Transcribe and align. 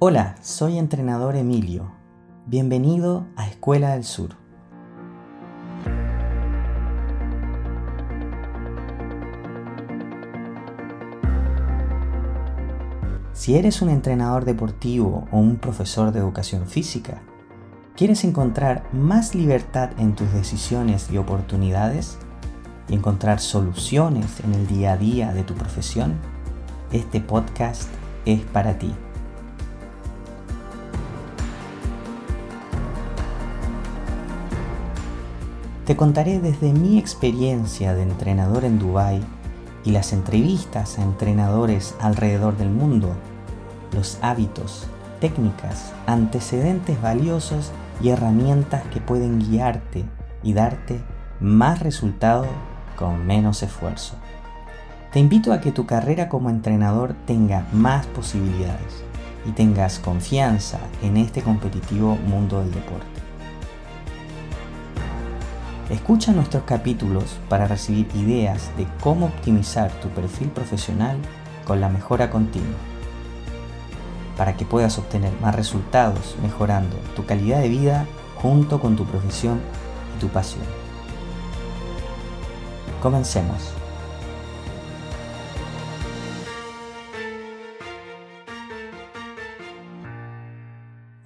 Hola, 0.00 0.36
soy 0.42 0.78
entrenador 0.78 1.34
Emilio. 1.34 1.90
Bienvenido 2.46 3.26
a 3.34 3.48
Escuela 3.48 3.94
del 3.94 4.04
Sur. 4.04 4.36
Si 13.32 13.56
eres 13.56 13.82
un 13.82 13.88
entrenador 13.88 14.44
deportivo 14.44 15.26
o 15.32 15.38
un 15.40 15.56
profesor 15.56 16.12
de 16.12 16.20
educación 16.20 16.68
física, 16.68 17.20
¿quieres 17.96 18.22
encontrar 18.22 18.84
más 18.92 19.34
libertad 19.34 19.90
en 19.98 20.14
tus 20.14 20.32
decisiones 20.32 21.10
y 21.10 21.18
oportunidades? 21.18 22.20
¿Y 22.88 22.94
encontrar 22.94 23.40
soluciones 23.40 24.38
en 24.44 24.54
el 24.54 24.68
día 24.68 24.92
a 24.92 24.96
día 24.96 25.32
de 25.32 25.42
tu 25.42 25.54
profesión? 25.54 26.14
Este 26.92 27.20
podcast 27.20 27.90
es 28.26 28.42
para 28.42 28.78
ti. 28.78 28.94
Te 35.88 35.96
contaré 35.96 36.38
desde 36.38 36.74
mi 36.74 36.98
experiencia 36.98 37.94
de 37.94 38.02
entrenador 38.02 38.66
en 38.66 38.78
Dubái 38.78 39.22
y 39.84 39.92
las 39.92 40.12
entrevistas 40.12 40.98
a 40.98 41.02
entrenadores 41.02 41.94
alrededor 41.98 42.58
del 42.58 42.68
mundo, 42.68 43.14
los 43.94 44.18
hábitos, 44.20 44.86
técnicas, 45.18 45.94
antecedentes 46.04 47.00
valiosos 47.00 47.72
y 48.02 48.10
herramientas 48.10 48.82
que 48.92 49.00
pueden 49.00 49.38
guiarte 49.38 50.04
y 50.42 50.52
darte 50.52 51.00
más 51.40 51.80
resultado 51.80 52.44
con 52.94 53.26
menos 53.26 53.62
esfuerzo. 53.62 54.16
Te 55.10 55.20
invito 55.20 55.54
a 55.54 55.62
que 55.62 55.72
tu 55.72 55.86
carrera 55.86 56.28
como 56.28 56.50
entrenador 56.50 57.14
tenga 57.24 57.66
más 57.72 58.04
posibilidades 58.08 59.04
y 59.46 59.52
tengas 59.52 60.00
confianza 60.00 60.80
en 61.02 61.16
este 61.16 61.40
competitivo 61.40 62.16
mundo 62.26 62.60
del 62.60 62.72
deporte. 62.72 63.17
Escucha 65.90 66.32
nuestros 66.32 66.64
capítulos 66.64 67.38
para 67.48 67.66
recibir 67.66 68.08
ideas 68.14 68.70
de 68.76 68.86
cómo 69.00 69.26
optimizar 69.26 69.90
tu 70.02 70.08
perfil 70.10 70.48
profesional 70.50 71.16
con 71.66 71.80
la 71.80 71.88
mejora 71.88 72.28
continua, 72.28 72.76
para 74.36 74.54
que 74.54 74.66
puedas 74.66 74.98
obtener 74.98 75.32
más 75.40 75.54
resultados 75.54 76.36
mejorando 76.42 76.94
tu 77.16 77.24
calidad 77.24 77.60
de 77.62 77.70
vida 77.70 78.06
junto 78.36 78.80
con 78.80 78.96
tu 78.96 79.06
profesión 79.06 79.62
y 80.14 80.20
tu 80.20 80.28
pasión. 80.28 80.64
Comencemos. 83.00 83.72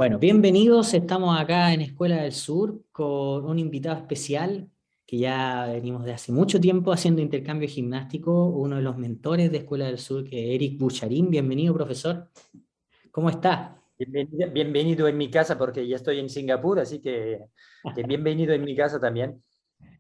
Bueno, 0.03 0.19
bienvenidos. 0.19 0.95
Estamos 0.95 1.41
acá 1.41 1.73
en 1.73 1.81
Escuela 1.81 2.23
del 2.23 2.33
Sur 2.33 2.83
con 2.91 3.47
un 3.47 3.57
invitado 3.61 3.97
especial 3.97 4.69
que 5.07 5.17
ya 5.17 5.69
venimos 5.73 6.05
de 6.05 6.13
hace 6.13 6.33
mucho 6.33 6.61
tiempo 6.61 6.91
haciendo 6.91 7.23
intercambio 7.23 7.69
gimnástico, 7.69 8.47
uno 8.47 8.75
de 8.75 8.83
los 8.83 8.99
mentores 8.99 9.53
de 9.53 9.59
Escuela 9.59 9.87
del 9.87 9.99
Sur, 9.99 10.29
que 10.29 10.49
es 10.49 10.57
Eric 10.57 10.77
Bucharín. 10.77 11.31
Bienvenido, 11.31 11.73
profesor. 11.73 12.29
¿Cómo 13.13 13.31
está? 13.31 13.81
Bienvenido, 13.97 15.07
en 15.07 15.17
mi 15.17 15.31
casa 15.31 15.57
porque 15.57 15.87
ya 15.87 15.95
estoy 15.95 16.19
en 16.19 16.29
Singapur, 16.29 16.81
así 16.81 17.01
que, 17.01 17.39
bienvenido 18.05 18.53
en 18.55 18.65
mi 18.65 18.75
casa 18.75 18.99
también. 18.99 19.41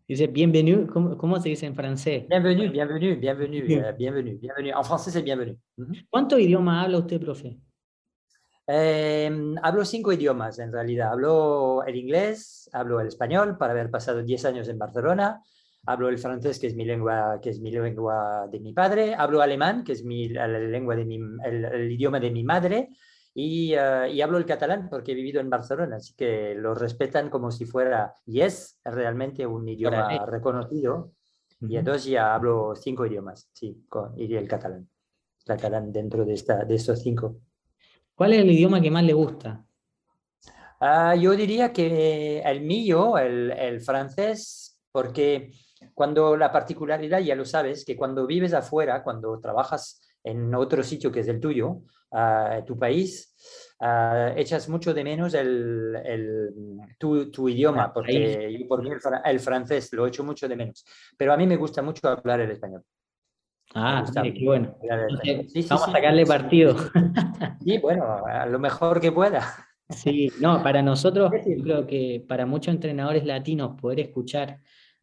Dice 0.09 0.27
bienvenido, 0.27 0.85
¿cómo, 0.89 1.39
se 1.39 1.51
dice 1.51 1.67
en 1.67 1.77
francés? 1.77 2.27
Bienvenido, 2.29 2.73
bienvenido, 2.73 3.21
bienvenido, 3.21 3.67
bienvenido, 3.97 4.41
bienvenido. 4.41 4.79
En 4.79 4.85
francés 4.85 5.15
es 5.15 5.23
bienvenido. 5.23 5.59
¿Cuántos 6.11 6.41
idiomas 6.41 6.87
habla 6.87 6.99
usted, 6.99 7.21
profe? 7.21 7.57
Em, 8.67 9.57
hablo 9.63 9.85
cinco 9.85 10.13
idiomas 10.13 10.59
en 10.59 10.73
realidad. 10.73 11.13
Hablo 11.13 11.85
el 11.85 11.97
inglés, 11.97 12.71
hablo 12.73 13.01
el 13.01 13.09
español, 13.09 13.57
para 13.59 13.73
haber 13.73 13.91
pasado 13.91 14.23
10 14.23 14.45
años 14.45 14.69
en 14.69 14.79
Barcelona. 14.79 15.43
Hablo 15.85 16.09
el 16.09 16.19
francés, 16.19 16.61
que 16.61 16.69
es 16.69 16.77
mi 16.77 16.85
lengua, 16.85 17.41
que 17.43 17.51
es 17.51 17.61
mi 17.61 17.73
lengua 17.73 18.47
de 18.51 18.61
mi 18.61 18.73
padre. 18.73 19.15
Hablo 19.17 19.43
alemán, 19.43 19.83
que 19.83 19.93
es 19.93 20.05
mi, 20.05 20.29
la 20.29 20.47
lengua 20.47 20.95
de 20.95 21.05
mi, 21.05 21.19
el, 21.45 21.91
idioma 21.91 22.21
de 22.21 22.31
mi 22.31 22.45
madre. 22.45 22.91
Y, 23.35 23.75
eh, 23.75 24.13
y, 24.13 24.21
hablo 24.21 24.39
el 24.39 24.47
catalán 24.47 24.89
porque 24.89 25.13
he 25.13 25.15
vivido 25.15 25.41
en 25.41 25.49
Barcelona, 25.51 25.97
así 25.97 26.15
que 26.15 26.55
lo 26.55 26.75
respetan 26.75 27.31
como 27.31 27.51
si 27.51 27.65
fuera, 27.65 28.15
y 28.27 28.43
es 28.43 28.79
realmente 28.85 29.47
un 29.47 29.67
idioma 29.67 30.25
reconocido. 30.27 31.13
Y 31.61 31.77
entonces 31.77 32.05
ya 32.05 32.35
hablo 32.35 32.75
cinco 32.75 33.07
idiomas, 33.07 33.49
sí, 33.53 33.85
con, 33.89 34.13
y 34.19 34.35
el 34.35 34.47
catalán. 34.47 34.89
Catalán 35.47 35.93
dentro 35.93 36.25
de, 36.25 36.35
esta, 36.35 36.65
de 36.65 36.75
estos 36.75 37.01
cinco. 37.01 37.41
¿Cuál 38.15 38.35
es 38.35 38.41
el 38.41 38.51
idioma 38.51 38.81
que 38.81 38.91
más 38.91 39.05
le 39.05 39.13
gusta? 39.13 39.65
Ah, 40.81 41.15
yo 41.15 41.33
diría 41.37 41.73
que 41.73 42.41
el 42.41 42.63
mío, 42.63 43.17
el, 43.17 43.81
francés, 43.83 44.81
porque 44.91 45.53
cuando 45.95 46.37
la 46.37 46.51
particularidad, 46.51 47.21
ya 47.21 47.37
lo 47.37 47.45
sabes, 47.45 47.85
que 47.85 47.97
cuando 47.97 48.27
vives 48.27 48.53
afuera, 48.53 49.03
cuando 49.05 49.39
trabajas 49.41 50.01
en 50.25 50.53
otro 50.55 50.83
sitio 50.83 51.13
que 51.13 51.21
es 51.21 51.29
el 51.29 51.39
tuyo, 51.39 51.83
uh, 52.11 52.65
tu 52.67 52.77
país, 52.77 53.33
uh, 53.81 54.37
echas 54.37 54.69
mucho 54.69 54.93
de 54.93 55.05
menos 55.05 55.35
el, 55.35 56.51
tu, 56.99 57.49
idioma, 57.49 57.93
porque 57.93 58.57
yo 58.59 58.67
por 58.67 58.83
mí 58.83 58.91
el, 59.25 59.41
francés 59.41 59.93
lo 59.93 60.07
echo 60.07 60.25
mucho 60.25 60.49
de 60.49 60.57
menos. 60.57 60.85
Pero 61.17 61.33
a 61.33 61.37
mí 61.37 61.47
me 61.47 61.57
gusta 61.57 61.81
mucho 61.81 62.09
hablar 62.09 62.41
el 62.41 62.51
español. 62.51 62.83
Ah, 63.75 64.05
qué 64.23 64.45
bueno. 64.45 64.77
Vamos 65.69 65.89
a 65.89 65.93
sacarle 65.93 66.27
partido. 66.27 66.77
Sí, 67.65 67.79
bueno, 67.79 68.05
a 68.27 68.47
lo 68.47 68.59
mejor 68.59 69.01
que 69.01 69.13
pueda. 69.13 69.43
Sí, 69.89 70.31
no, 70.41 70.63
para 70.63 70.83
nosotros, 70.83 71.31
creo 71.63 71.87
que 71.87 72.25
para 72.27 72.47
muchos 72.47 72.75
entrenadores 72.75 73.25
latinos 73.25 73.79
poder 73.81 74.01
escuchar 74.01 74.61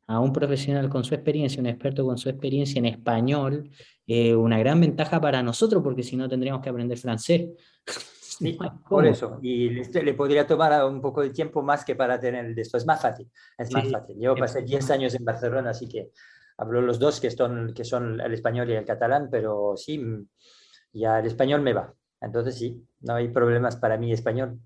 a 0.08 0.20
un 0.20 0.34
profesional 0.34 0.90
con 0.90 1.04
su 1.04 1.14
experiencia, 1.14 1.62
un 1.62 1.68
experto 1.68 2.04
con 2.04 2.18
su 2.18 2.30
experiencia 2.30 2.80
en 2.80 2.86
español, 2.86 3.70
eh, 4.08 4.34
una 4.36 4.58
gran 4.58 4.82
ventaja 4.82 5.22
para 5.22 5.44
nosotros, 5.44 5.84
porque 5.84 6.02
si 6.02 6.16
no 6.16 6.28
tendríamos 6.28 6.62
que 6.62 6.70
aprender 6.70 6.98
francés. 6.98 7.50
Sí, 8.40 8.58
por 8.88 9.06
eso. 9.06 9.38
Y 9.42 9.84
le, 9.84 10.14
podría 10.14 10.48
tomar 10.48 10.86
un 10.86 11.02
poco 11.02 11.22
de 11.22 11.32
tiempo 11.32 11.62
más 11.62 11.84
que 11.84 11.94
para 11.94 12.18
tener 12.18 12.58
esto. 12.58 12.78
Es 12.78 12.86
más 12.86 13.02
fácil. 13.02 13.30
Es 13.58 13.70
más 13.74 13.92
fácil. 13.92 14.16
Yo 14.18 14.34
pasé 14.34 14.62
10 14.62 14.92
años 14.92 15.14
en 15.14 15.26
Barcelona, 15.26 15.72
así 15.72 15.90
que 15.90 16.12
hablo 16.60 16.82
los 16.82 17.00
dos 17.00 17.20
que 17.20 17.32
son, 17.32 17.74
que 17.74 17.86
son 17.86 18.20
el 18.20 18.34
español 18.34 18.70
y 18.70 18.74
el 18.74 18.86
catalán, 18.86 19.30
pero 19.32 19.76
sí, 19.78 19.98
mm, 19.98 20.28
ya 20.94 21.20
el 21.20 21.26
español 21.26 21.62
me 21.62 21.74
va. 21.74 21.94
Entonces 22.22 22.56
sí, 22.56 22.84
no 23.02 23.16
hay 23.16 23.30
problemas 23.30 23.78
para 23.78 23.98
mí 23.98 24.12
español. 24.12 24.60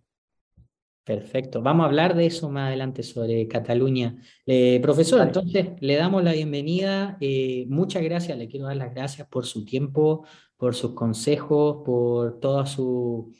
Perfecto. 1.03 1.61
Vamos 1.61 1.83
a 1.83 1.87
hablar 1.87 2.15
de 2.15 2.25
eso 2.25 2.49
más 2.49 2.67
adelante 2.67 3.03
sobre 3.03 3.47
Cataluña. 3.47 4.15
Eh, 4.45 4.79
profesor, 4.81 5.21
entonces 5.21 5.71
le 5.81 5.95
damos 5.95 6.23
la 6.23 6.31
bienvenida. 6.31 7.17
Eh, 7.19 7.65
muchas 7.67 8.01
gracias, 8.03 8.37
le 8.37 8.47
quiero 8.47 8.67
dar 8.67 8.77
las 8.77 8.93
gracias 8.93 9.27
por 9.27 9.45
su 9.45 9.65
tiempo, 9.65 10.25
por 10.57 10.75
sus 10.75 10.93
consejos, 10.93 11.83
por 11.85 12.39
toda 12.39 12.65
su 12.65 13.33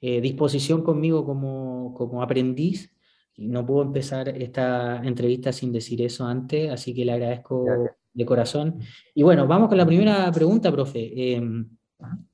eh, 0.00 0.20
disposición 0.20 0.82
conmigo 0.82 1.24
como, 1.24 1.94
como 1.94 2.22
aprendiz 2.22 2.95
no 3.36 3.66
puedo 3.66 3.82
empezar 3.82 4.28
esta 4.28 5.02
entrevista 5.04 5.52
sin 5.52 5.72
decir 5.72 6.02
eso 6.02 6.24
antes, 6.24 6.70
así 6.70 6.94
que 6.94 7.04
le 7.04 7.12
agradezco 7.12 7.64
de 8.12 8.24
corazón. 8.24 8.80
Y 9.14 9.22
bueno, 9.22 9.46
vamos 9.46 9.68
con 9.68 9.78
la 9.78 9.86
primera 9.86 10.30
pregunta, 10.32 10.72
profe. 10.72 11.34
Em, 11.34 11.68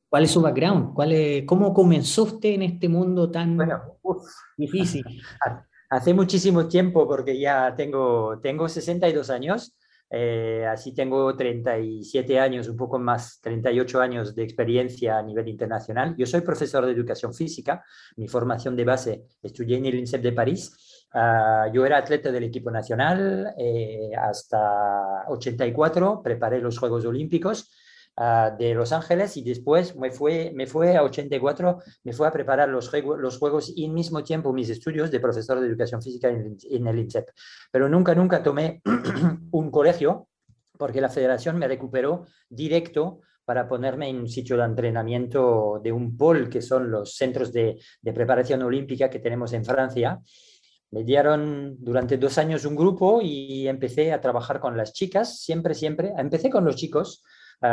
¿Cuál 0.08 0.24
es 0.24 0.30
su 0.30 0.42
background? 0.42 0.94
¿Cuál 0.94 1.12
es, 1.12 1.44
¿Cómo 1.44 1.72
comenzó 1.72 2.24
usted 2.24 2.50
en 2.50 2.62
este 2.62 2.88
mundo 2.88 3.30
tan 3.30 3.58
difícil? 4.56 5.04
Hace 5.90 6.14
muchísimo 6.14 6.68
tiempo, 6.68 7.06
porque 7.06 7.38
ya 7.38 7.74
tengo, 7.74 8.38
tengo 8.40 8.68
62 8.68 9.28
años, 9.30 9.74
eh, 10.10 10.66
así 10.70 10.94
tengo 10.94 11.34
37 11.34 12.38
años, 12.38 12.68
un 12.68 12.76
poco 12.76 12.98
más, 12.98 13.40
38 13.40 14.00
años 14.00 14.34
de 14.34 14.42
experiencia 14.42 15.18
a 15.18 15.22
nivel 15.22 15.48
internacional. 15.48 16.14
Yo 16.18 16.26
soy 16.26 16.42
profesor 16.42 16.84
de 16.84 16.92
educación 16.92 17.32
física, 17.32 17.82
mi 18.16 18.28
formación 18.28 18.76
de 18.76 18.84
base 18.84 19.24
estudié 19.42 19.78
en 19.78 19.86
el 19.86 19.94
INSEP 19.94 20.22
de 20.22 20.32
París 20.32 20.91
Ah, 21.14 21.68
yo 21.72 21.84
era 21.84 21.98
atleta 21.98 22.32
del 22.32 22.44
equipo 22.44 22.70
nacional 22.70 23.54
eh, 23.58 24.10
hasta 24.16 25.24
84, 25.28 26.22
preparé 26.22 26.58
los 26.58 26.78
Juegos 26.78 27.04
Olímpicos 27.04 27.70
ah, 28.16 28.54
de 28.58 28.74
Los 28.74 28.92
Ángeles 28.92 29.36
y 29.36 29.42
después 29.42 29.94
me 29.96 30.10
fue, 30.10 30.52
me 30.54 30.66
fue 30.66 30.96
a 30.96 31.02
84, 31.02 31.78
me 32.04 32.14
fue 32.14 32.28
a 32.28 32.32
preparar 32.32 32.70
los, 32.70 32.90
los 33.18 33.38
Juegos 33.38 33.72
y 33.76 33.84
al 33.84 33.92
mismo 33.92 34.24
tiempo 34.24 34.54
mis 34.54 34.70
estudios 34.70 35.10
de 35.10 35.20
profesor 35.20 35.60
de 35.60 35.66
educación 35.66 36.00
física 36.00 36.28
en, 36.28 36.56
en 36.70 36.86
el 36.86 36.98
INSEP. 36.98 37.28
Pero 37.70 37.90
nunca, 37.90 38.14
nunca 38.14 38.42
tomé 38.42 38.80
un 39.50 39.70
colegio 39.70 40.28
porque 40.78 41.02
la 41.02 41.10
federación 41.10 41.58
me 41.58 41.68
recuperó 41.68 42.26
directo 42.48 43.20
para 43.44 43.68
ponerme 43.68 44.08
en 44.08 44.16
un 44.16 44.28
sitio 44.28 44.56
de 44.56 44.64
entrenamiento 44.64 45.80
de 45.82 45.92
un 45.92 46.16
POL, 46.16 46.48
que 46.48 46.62
son 46.62 46.90
los 46.90 47.16
centros 47.16 47.52
de, 47.52 47.78
de 48.00 48.12
preparación 48.12 48.62
olímpica 48.62 49.10
que 49.10 49.18
tenemos 49.18 49.52
en 49.52 49.64
Francia. 49.64 50.20
Me 50.92 51.04
dieron 51.04 51.76
durante 51.80 52.18
dos 52.18 52.36
años 52.36 52.66
un 52.66 52.76
grupo 52.76 53.20
y 53.22 53.66
empecé 53.66 54.12
a 54.12 54.20
trabajar 54.20 54.60
con 54.60 54.76
las 54.76 54.92
chicas, 54.92 55.40
siempre, 55.40 55.74
siempre. 55.74 56.12
Empecé 56.18 56.50
con 56.50 56.66
los 56.66 56.76
chicos, 56.76 57.24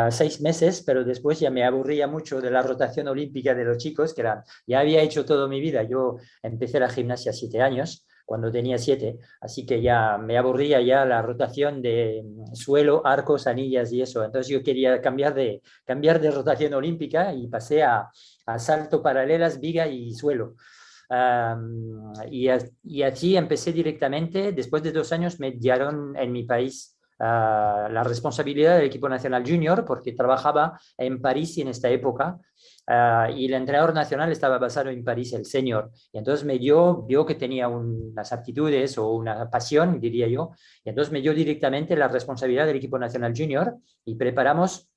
seis 0.10 0.40
meses, 0.40 0.82
pero 0.86 1.04
después 1.04 1.38
ya 1.38 1.52
me 1.52 1.66
aburría 1.66 2.08
mucho 2.08 2.40
de 2.40 2.50
la 2.50 2.62
rotación 2.62 3.10
olímpica 3.10 3.54
de 3.54 3.66
los 3.66 3.78
chicos, 3.78 4.14
que 4.14 4.22
eran, 4.22 4.44
ya 4.66 4.80
había 4.80 5.02
hecho 5.02 5.26
toda 5.26 5.50
mi 5.50 5.60
vida. 5.60 5.84
Yo 5.84 6.16
empecé 6.42 6.80
la 6.80 6.88
gimnasia 6.88 7.34
siete 7.34 7.62
años, 7.62 8.06
cuando 8.24 8.52
tenía 8.52 8.78
siete, 8.78 9.18
así 9.42 9.66
que 9.66 9.82
ya 9.82 10.18
me 10.18 10.38
aburría 10.38 10.80
ya 10.80 11.04
la 11.04 11.22
rotación 11.22 11.82
de 11.82 12.24
suelo, 12.54 13.06
arcos, 13.06 13.48
anillas 13.48 13.92
y 13.92 14.02
eso. 14.02 14.24
Entonces 14.24 14.50
yo 14.50 14.64
quería 14.64 15.02
cambiar 15.02 15.34
de, 15.34 15.62
cambiar 15.84 16.22
de 16.22 16.32
rotación 16.32 16.74
olímpica 16.74 17.34
y 17.34 17.48
pasé 17.48 17.84
a, 17.84 18.08
a 18.46 18.60
salto 18.60 19.04
paralelas, 19.04 19.60
viga 19.60 19.88
y 19.88 20.14
suelo. 20.14 20.56
Y, 22.30 22.50
y, 22.84 23.02
así 23.04 23.36
empecé 23.36 23.74
directamente. 23.74 24.52
Después 24.52 24.84
de 24.84 24.92
dos 24.92 25.12
años 25.12 25.40
me 25.40 25.52
dieron 25.52 26.16
en 26.16 26.32
mi 26.32 26.44
país 26.44 27.00
Ah, 27.22 27.90
la 27.92 28.02
responsabilidad 28.02 28.78
del 28.78 28.86
equipo 28.86 29.10
nacional 29.10 29.44
junior 29.46 29.84
porque 29.84 30.14
trabajaba 30.14 30.80
en 30.98 31.22
París 31.22 31.58
en 31.58 31.68
esta 31.68 31.90
época 31.90 32.40
ah, 32.88 33.28
y 33.36 33.46
el 33.46 33.56
entrenador 33.56 33.94
nacional 33.94 34.32
estaba 34.32 34.58
basado 34.58 34.90
en 34.90 35.04
París, 35.04 35.34
el 35.34 35.46
senior. 35.46 35.92
Y 36.14 36.18
entonces 36.18 36.46
me 36.46 36.58
dio, 36.58 37.02
vio 37.02 37.26
que 37.26 37.36
tenía 37.36 37.68
unas 37.68 38.32
aptitudes 38.32 38.98
o 38.98 39.10
una 39.10 39.50
pasión, 39.50 40.00
diría 40.00 40.30
yo, 40.30 40.52
y 40.86 40.90
entonces 40.90 41.12
me 41.12 41.20
dio 41.20 41.34
directamente 41.34 41.98
la 41.98 42.08
responsabilidad 42.08 42.66
del 42.66 42.78
equipo 42.78 42.98
nacional 42.98 43.34
junior 43.36 43.76
y 44.06 44.16
preparamos 44.16 44.88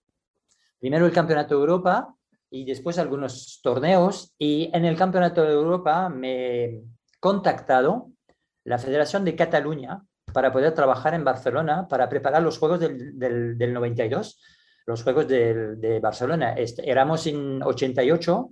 primero 0.79 1.07
el 1.07 1.13
Campeonato 1.13 1.57
de 1.57 1.61
Europa 1.61 2.15
y 2.53 2.65
después 2.65 2.99
algunos 2.99 3.61
torneos. 3.63 4.35
Y 4.39 4.71
en 4.75 4.85
el 4.85 4.97
Campeonato 4.97 5.43
de 5.43 5.53
Europa 5.53 6.09
me 6.09 6.83
contactado 7.19 8.11
la 8.65 8.79
Federación 8.79 9.25
de 9.25 9.35
Cataluña 9.35 10.03
para 10.33 10.53
poder 10.53 10.75
trabajar 10.75 11.15
en 11.15 11.25
Barcelona 11.25 11.89
para 11.89 12.09
preparar 12.09 12.43
los 12.43 12.59
Juegos 12.59 12.79
del, 12.79 13.19
del, 13.19 13.73
92, 13.73 14.41
los 14.87 15.03
Juegos 15.03 15.27
de 15.29 16.01
Barcelona. 16.01 16.55
éramos 16.85 17.27
en 17.27 17.63
88, 17.63 18.51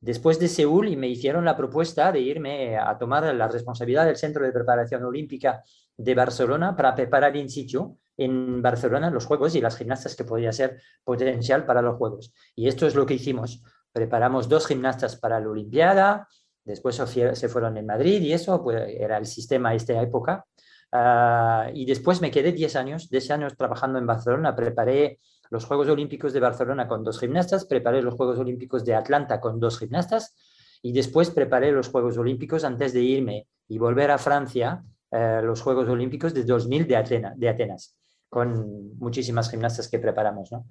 después 0.00 0.38
de 0.40 0.48
Seúl, 0.48 0.88
y 0.88 0.96
me 0.96 1.08
hicieron 1.08 1.44
la 1.44 1.56
propuesta 1.56 2.10
de 2.12 2.20
irme 2.20 2.76
a 2.78 2.96
tomar 2.98 3.32
la 3.34 3.48
responsabilidad 3.48 4.06
del 4.06 4.16
Centro 4.16 4.44
de 4.44 4.52
Preparación 4.52 5.04
Olímpica 5.04 5.62
de 5.96 6.14
Barcelona 6.14 6.74
para 6.74 6.94
preparar 6.94 7.36
in 7.36 7.48
situ 7.48 7.98
en 8.16 8.62
Barcelona 8.62 9.10
los 9.10 9.26
Juegos 9.26 9.54
y 9.54 9.60
las 9.60 9.76
gimnastas 9.76 10.16
que 10.16 10.24
podía 10.24 10.52
ser 10.52 10.80
potencial 11.02 11.64
para 11.66 11.82
los 11.82 11.96
Juegos. 11.96 12.32
Y 12.54 12.68
esto 12.68 12.86
es 12.86 12.94
lo 12.94 13.06
que 13.06 13.14
hicimos. 13.14 13.62
Preparamos 13.92 14.48
dos 14.48 14.66
gimnastas 14.66 15.16
para 15.16 15.40
la 15.40 15.48
Olimpiada, 15.48 16.28
después 16.64 16.96
se 16.96 17.48
fueron 17.48 17.76
en 17.76 17.86
Madrid 17.86 18.20
y 18.22 18.32
eso 18.32 18.62
pues, 18.62 18.82
era 18.88 19.18
el 19.18 19.26
sistema 19.26 19.70
de 19.70 19.76
esta 19.76 20.00
época. 20.00 20.46
Ah, 20.92 21.70
y 21.74 21.84
después 21.86 22.20
me 22.20 22.30
quedé 22.30 22.52
10 22.52 22.76
años, 22.76 23.10
10 23.10 23.30
años 23.32 23.56
trabajando 23.56 23.98
en 23.98 24.06
Barcelona. 24.06 24.54
Preparé 24.54 25.18
los 25.50 25.64
Juegos 25.64 25.88
Olímpicos 25.88 26.32
de 26.32 26.40
Barcelona 26.40 26.86
con 26.86 27.02
dos 27.02 27.18
gimnastas, 27.18 27.64
preparé 27.66 28.00
los 28.00 28.14
Juegos 28.14 28.38
Olímpicos 28.38 28.84
de 28.84 28.94
Atlanta 28.94 29.40
con 29.40 29.60
dos 29.60 29.78
gimnastas 29.78 30.36
y 30.82 30.92
después 30.92 31.30
preparé 31.30 31.72
los 31.72 31.88
Juegos 31.88 32.16
Olímpicos 32.16 32.64
antes 32.64 32.92
de 32.92 33.00
irme 33.00 33.48
y 33.68 33.78
volver 33.78 34.10
a 34.10 34.18
Francia, 34.18 34.84
eh, 35.10 35.40
los 35.42 35.62
Juegos 35.62 35.88
Olímpicos 35.88 36.34
de 36.34 36.44
2000 36.44 36.86
de, 36.86 37.32
de 37.36 37.48
Atenas, 37.48 37.96
con 38.34 38.98
muchísimas 38.98 39.48
gimnastas 39.48 39.88
que 39.88 40.00
preparamos. 40.00 40.50
¿no? 40.50 40.66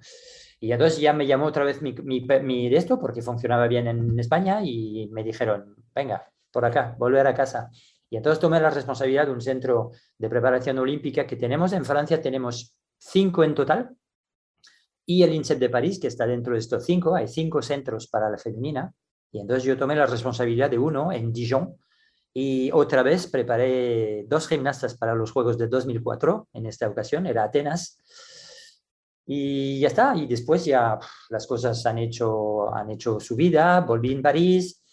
Y 0.60 0.70
entonces 0.70 1.00
ya 1.00 1.14
me 1.14 1.26
llamó 1.26 1.46
otra 1.46 1.64
vez 1.64 1.80
mi, 1.80 1.92
mi, 1.94 2.20
mi, 2.42 2.66
esto 2.74 3.00
porque 3.00 3.22
funcionaba 3.22 3.66
bien 3.66 3.86
en 3.86 4.20
España 4.20 4.60
y 4.62 5.08
me 5.10 5.24
dijeron, 5.24 5.74
venga, 5.94 6.30
por 6.52 6.66
acá, 6.66 6.94
volver 6.98 7.26
a 7.26 7.34
casa. 7.34 7.70
Y 8.10 8.18
entonces 8.18 8.38
tomé 8.38 8.60
la 8.60 8.68
responsabilidad 8.68 9.24
de 9.26 9.32
un 9.32 9.40
centro 9.40 9.92
de 10.18 10.28
preparación 10.28 10.78
olímpica 10.78 11.26
que 11.26 11.36
tenemos 11.36 11.72
en 11.72 11.86
Francia, 11.86 12.20
tenemos 12.20 12.76
cinco 12.98 13.42
en 13.42 13.54
total, 13.54 13.96
y 15.06 15.22
el 15.22 15.32
INSEP 15.32 15.58
de 15.58 15.70
París, 15.70 15.98
que 15.98 16.08
está 16.08 16.26
dentro 16.26 16.52
de 16.52 16.58
estos 16.58 16.84
cinco, 16.84 17.14
hay 17.14 17.28
cinco 17.28 17.62
centros 17.62 18.08
para 18.08 18.28
la 18.28 18.36
femenina, 18.36 18.92
y 19.32 19.40
entonces 19.40 19.64
yo 19.64 19.76
tomé 19.78 19.96
la 19.96 20.06
responsabilidad 20.06 20.70
de 20.70 20.78
uno 20.78 21.12
en 21.12 21.32
Dijon, 21.32 21.76
y 22.34 22.70
otra 22.72 23.02
vez 23.02 23.28
preparé 23.28 24.26
dos 24.28 24.48
gimnastas 24.48 24.96
para 24.96 25.14
los 25.14 25.30
Juegos 25.32 25.56
de 25.56 25.68
2004, 25.68 26.48
en 26.52 26.66
esta 26.66 26.88
ocasión 26.88 27.26
era 27.26 27.44
Atenas, 27.44 27.98
y 29.26 29.80
ya 29.80 29.88
está, 29.88 30.14
y 30.14 30.26
después 30.26 30.66
ya 30.66 30.98
las 31.30 31.46
cosas 31.46 31.86
han 31.86 31.98
hecho, 31.98 32.74
han 32.74 32.90
hecho 32.90 33.18
su 33.20 33.36
vida, 33.36 33.80
volví 33.80 34.12
en 34.12 34.20
París, 34.20 34.84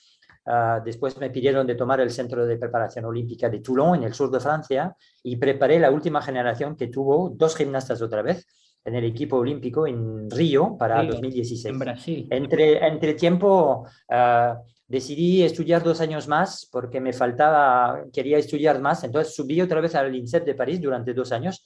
Ah, 0.46 0.82
después 0.84 1.18
me 1.20 1.30
pidieron 1.30 1.68
de 1.68 1.76
tomar 1.76 2.00
el 2.02 2.10
Centro 2.10 2.46
de 2.46 2.58
Preparación 2.58 3.06
Olímpica 3.06 3.50
de 3.50 3.60
Toulon, 3.60 3.96
en 3.96 4.04
el 4.04 4.14
sur 4.14 4.32
de 4.32 4.40
Francia, 4.40 4.96
y 5.24 5.36
preparé 5.36 5.80
la 5.80 5.92
última 5.92 6.22
generación 6.22 6.76
que 6.76 6.88
tuvo 6.88 7.30
dos 7.30 7.56
gimnastas 7.56 8.02
otra 8.02 8.22
vez 8.22 8.48
en 8.84 8.96
el 8.96 9.06
equipo 9.06 9.38
olímpico 9.38 9.86
en 9.86 10.30
Río 10.32 10.76
para 10.78 11.04
2016. 11.04 11.66
En 11.66 11.80
Brasil. 11.80 12.28
Entre, 12.32 12.86
entre 12.86 13.14
tiempo 13.14 13.86
ah, 14.10 14.60
decidí 14.92 15.44
estudiar 15.44 15.84
dos 15.84 16.02
años 16.02 16.28
más 16.28 16.68
porque 16.72 17.00
me 17.00 17.14
faltaba, 17.14 18.04
quería 18.14 18.38
estudiar 18.38 18.80
más, 18.82 19.04
entonces 19.04 19.34
subí 19.34 19.62
otra 19.62 19.82
vez 19.82 19.96
al 19.96 20.16
INSEP 20.16 20.46
de 20.46 20.56
París 20.56 20.82
durante 20.82 21.14
dos 21.14 21.32
años 21.32 21.64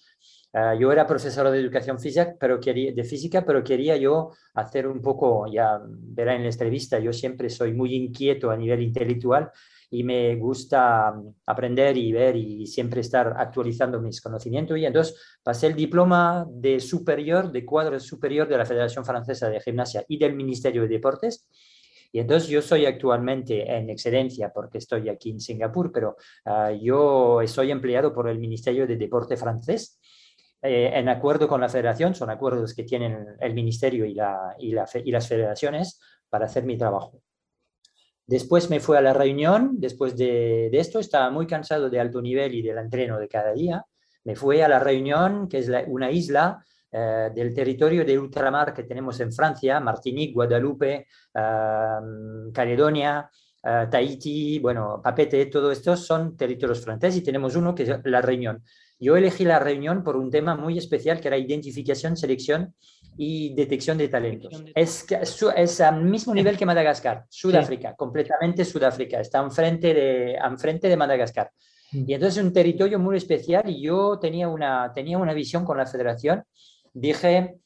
Ah, 0.57 0.73
yo 0.73 0.89
era 0.89 1.05
profesor 1.05 1.51
de 1.51 1.59
educación 1.59 1.99
física, 1.99 2.33
pero 2.39 2.61
quería, 2.61 2.93
de 2.93 3.03
física, 3.03 3.43
pero 3.45 3.61
quería 3.61 3.97
yo 3.97 4.31
hacer 4.53 4.87
un 4.87 5.01
poco, 5.01 5.47
ya 5.51 5.81
verá 5.83 6.33
en 6.33 6.43
la 6.43 6.49
entrevista, 6.49 6.97
yo 6.97 7.11
siempre 7.11 7.49
soy 7.49 7.73
muy 7.73 7.93
inquieto 7.93 8.49
a 8.49 8.55
nivel 8.55 8.81
intelectual 8.81 9.51
y 9.91 10.05
me 10.05 10.33
gusta 10.37 11.13
aprender 11.45 11.97
y 11.97 12.13
ver 12.13 12.37
y 12.37 12.65
siempre 12.67 13.01
estar 13.01 13.33
actualizando 13.37 13.99
mis 13.99 14.21
conocimientos. 14.21 14.77
Y 14.77 14.85
entonces 14.85 15.37
pasé 15.43 15.67
el 15.67 15.75
diploma 15.75 16.47
de 16.49 16.79
superior, 16.79 17.51
de 17.51 17.65
cuadro 17.65 17.99
superior 17.99 18.47
de 18.47 18.57
la 18.57 18.65
Federación 18.65 19.03
Francesa 19.03 19.49
de 19.49 19.59
Gimnasia 19.59 20.05
y 20.07 20.17
del 20.17 20.35
Ministerio 20.35 20.83
de 20.83 20.87
Deportes. 20.87 21.49
Y 22.15 22.19
entonces 22.19 22.47
yo 22.47 22.61
soy 22.61 22.85
actualmente 22.85 23.69
en 23.69 23.89
excelencia 23.89 24.49
porque 24.53 24.77
estoy 24.77 25.09
aquí 25.09 25.31
en 25.31 25.41
Singapur, 25.41 25.91
pero 25.91 26.15
ah, 26.45 26.71
yo 26.71 27.41
soy 27.45 27.71
empleado 27.71 28.13
por 28.13 28.29
el 28.29 28.39
Ministerio 28.39 28.87
de 28.87 28.95
Deporte 28.95 29.35
francés 29.35 29.99
eh, 30.61 30.91
en 30.93 31.09
acuerdo 31.09 31.49
con 31.49 31.59
la 31.59 31.67
federación, 31.67 32.15
son 32.15 32.29
acuerdos 32.29 32.73
que 32.73 32.85
tienen 32.85 33.35
el 33.41 33.53
ministerio 33.53 34.05
y, 34.05 34.13
la, 34.13 34.55
y, 34.57 34.71
las 34.71 35.27
federaciones 35.27 35.99
para 36.29 36.45
hacer 36.45 36.63
mi 36.63 36.77
trabajo. 36.77 37.21
Después 38.25 38.69
me 38.69 38.79
fui 38.79 38.95
a 38.95 39.01
la 39.01 39.11
reunión, 39.11 39.73
después 39.77 40.15
de, 40.15 40.69
esto 40.71 40.99
estaba 40.99 41.29
muy 41.31 41.45
cansado 41.47 41.89
de 41.89 41.99
alto 41.99 42.21
nivel 42.21 42.55
y 42.55 42.61
del 42.61 42.77
entreno 42.77 43.19
de 43.19 43.27
cada 43.27 43.51
día. 43.51 43.83
Me 44.23 44.37
fui 44.37 44.61
a 44.61 44.69
la 44.69 44.79
reunión, 44.79 45.49
que 45.49 45.57
es 45.57 45.69
una 45.87 46.11
isla 46.11 46.63
eh, 46.97 47.29
del 47.35 47.53
territorio 47.53 48.05
de 48.05 48.17
ultramar 48.17 48.73
que 48.73 48.83
tenemos 48.83 49.19
en 49.19 49.33
Francia, 49.33 49.79
Martinique, 49.81 50.33
Guadalupe, 50.33 51.07
uh, 51.33 52.51
Caledonia, 52.53 53.29
Tahiti, 53.89 54.59
bueno, 54.59 55.01
Papete, 55.03 55.47
todo 55.47 55.71
esto 55.71 55.97
son 55.97 56.37
territorios 56.37 56.83
franceses 56.83 57.19
y 57.19 57.23
tenemos 57.23 57.55
uno 57.55 57.73
que 57.73 57.81
es 57.81 57.89
la 58.03 58.21
reunión. 58.21 58.63
Yo 58.99 59.17
elegí 59.17 59.43
la 59.43 59.57
reunión 59.59 60.03
por 60.03 60.15
un 60.15 60.29
tema 60.29 60.55
muy 60.55 60.77
especial 60.77 61.19
que 61.19 61.27
era 61.27 61.37
identificación, 61.37 62.15
selección 62.15 62.75
y 63.17 63.53
detección 63.53 63.97
de 63.97 64.07
talentos. 64.07 64.63
Es, 64.73 65.05
es 65.55 65.81
al 65.81 66.03
mismo 66.03 66.33
nivel 66.33 66.57
que 66.57 66.65
Madagascar, 66.65 67.25
Sudáfrica, 67.29 67.95
completamente 67.95 68.63
Sudáfrica, 68.63 69.19
está 69.19 69.39
enfrente 69.39 69.93
de, 69.93 70.35
enfrente 70.35 70.87
de 70.87 70.97
Madagascar. 70.97 71.51
Mm. 71.91 72.03
Y 72.07 72.13
entonces 72.13 72.37
es 72.37 72.43
un 72.43 72.53
territorio 72.53 72.99
muy 72.99 73.17
especial 73.17 73.69
y 73.69 73.81
yo 73.81 74.19
tenía 74.19 74.47
una, 74.47 74.91
tenía 74.93 75.17
una 75.17 75.33
visión 75.33 75.65
con 75.65 75.77
la 75.77 75.85
federación. 75.85 76.43
Dije, 76.95 77.59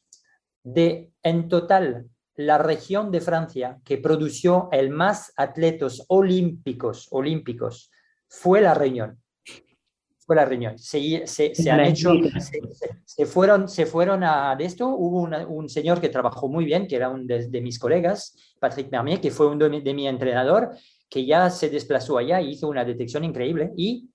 de 0.64 1.12
en 1.24 1.48
total 1.48 2.10
la 2.36 2.58
región 2.58 3.12
de 3.12 3.22
Francia 3.22 3.80
que 3.86 3.98
produjo 3.98 4.68
el 4.72 4.90
más 4.90 5.32
atletas 5.38 6.04
olímpicos, 6.10 7.08
olímpicos 7.12 7.92
fue 8.28 8.60
la 8.60 8.74
Reunión 8.74 9.22
fue 10.30 10.36
la 10.36 10.46
reunión. 10.46 10.78
Se, 10.78 11.26
se, 11.26 11.72
han 11.72 11.80
hecho, 11.80 12.12
se, 13.04 13.26
fueron, 13.26 13.68
se 13.68 13.88
fueron 13.88 14.24
a 14.24 14.56
esto. 14.60 14.88
Hubo 14.88 15.24
un 15.24 15.68
señor 15.68 16.00
que 16.00 16.10
trabajó 16.10 16.48
muy 16.48 16.66
bien, 16.66 16.86
que 16.86 16.98
era 16.98 17.10
un 17.10 17.26
de, 17.26 17.62
mis 17.62 17.80
colegas, 17.80 18.36
Patrick 18.60 18.92
Mermier, 18.92 19.20
que 19.20 19.32
fue 19.32 19.48
uno 19.48 19.68
de, 19.68 19.82
de, 19.82 19.92
mi 19.96 20.08
entrenador, 20.08 20.70
que 21.10 21.26
ya 21.26 21.50
se 21.50 21.72
desplazó 21.72 22.20
allá 22.20 22.40
y 22.42 22.52
hizo 22.52 22.68
una 22.68 22.86
detección 22.86 23.24
increíble. 23.24 23.72
Y 23.76 24.12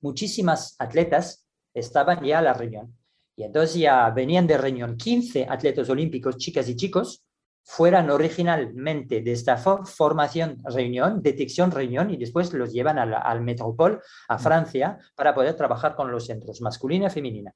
muchísimas 0.00 0.74
atletas 0.80 1.46
estaban 1.72 2.24
ya 2.24 2.40
a 2.40 2.42
la 2.42 2.54
reunión. 2.54 2.97
Y 3.38 3.44
entonces 3.44 3.76
ya 3.76 4.10
venían 4.10 4.48
de 4.48 4.58
reunión 4.58 4.96
15 4.96 5.46
atletas 5.48 5.88
olímpicos, 5.88 6.36
chicas 6.38 6.68
y 6.68 6.74
chicos, 6.74 7.22
fueran 7.62 8.10
originalmente 8.10 9.20
de 9.20 9.30
esta 9.30 9.56
formación 9.56 10.58
reunión, 10.64 11.22
detección 11.22 11.70
reunión, 11.70 12.10
y 12.10 12.16
después 12.16 12.52
los 12.52 12.72
llevan 12.72 12.98
al, 12.98 13.14
al 13.14 13.40
Metropol, 13.42 14.00
a 14.26 14.36
mm. 14.36 14.40
Francia, 14.40 14.98
para 15.14 15.36
poder 15.36 15.54
trabajar 15.54 15.94
con 15.94 16.10
los 16.10 16.26
centros 16.26 16.60
masculina 16.60 17.06
y 17.06 17.10
femenina. 17.10 17.54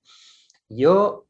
Yo 0.68 1.26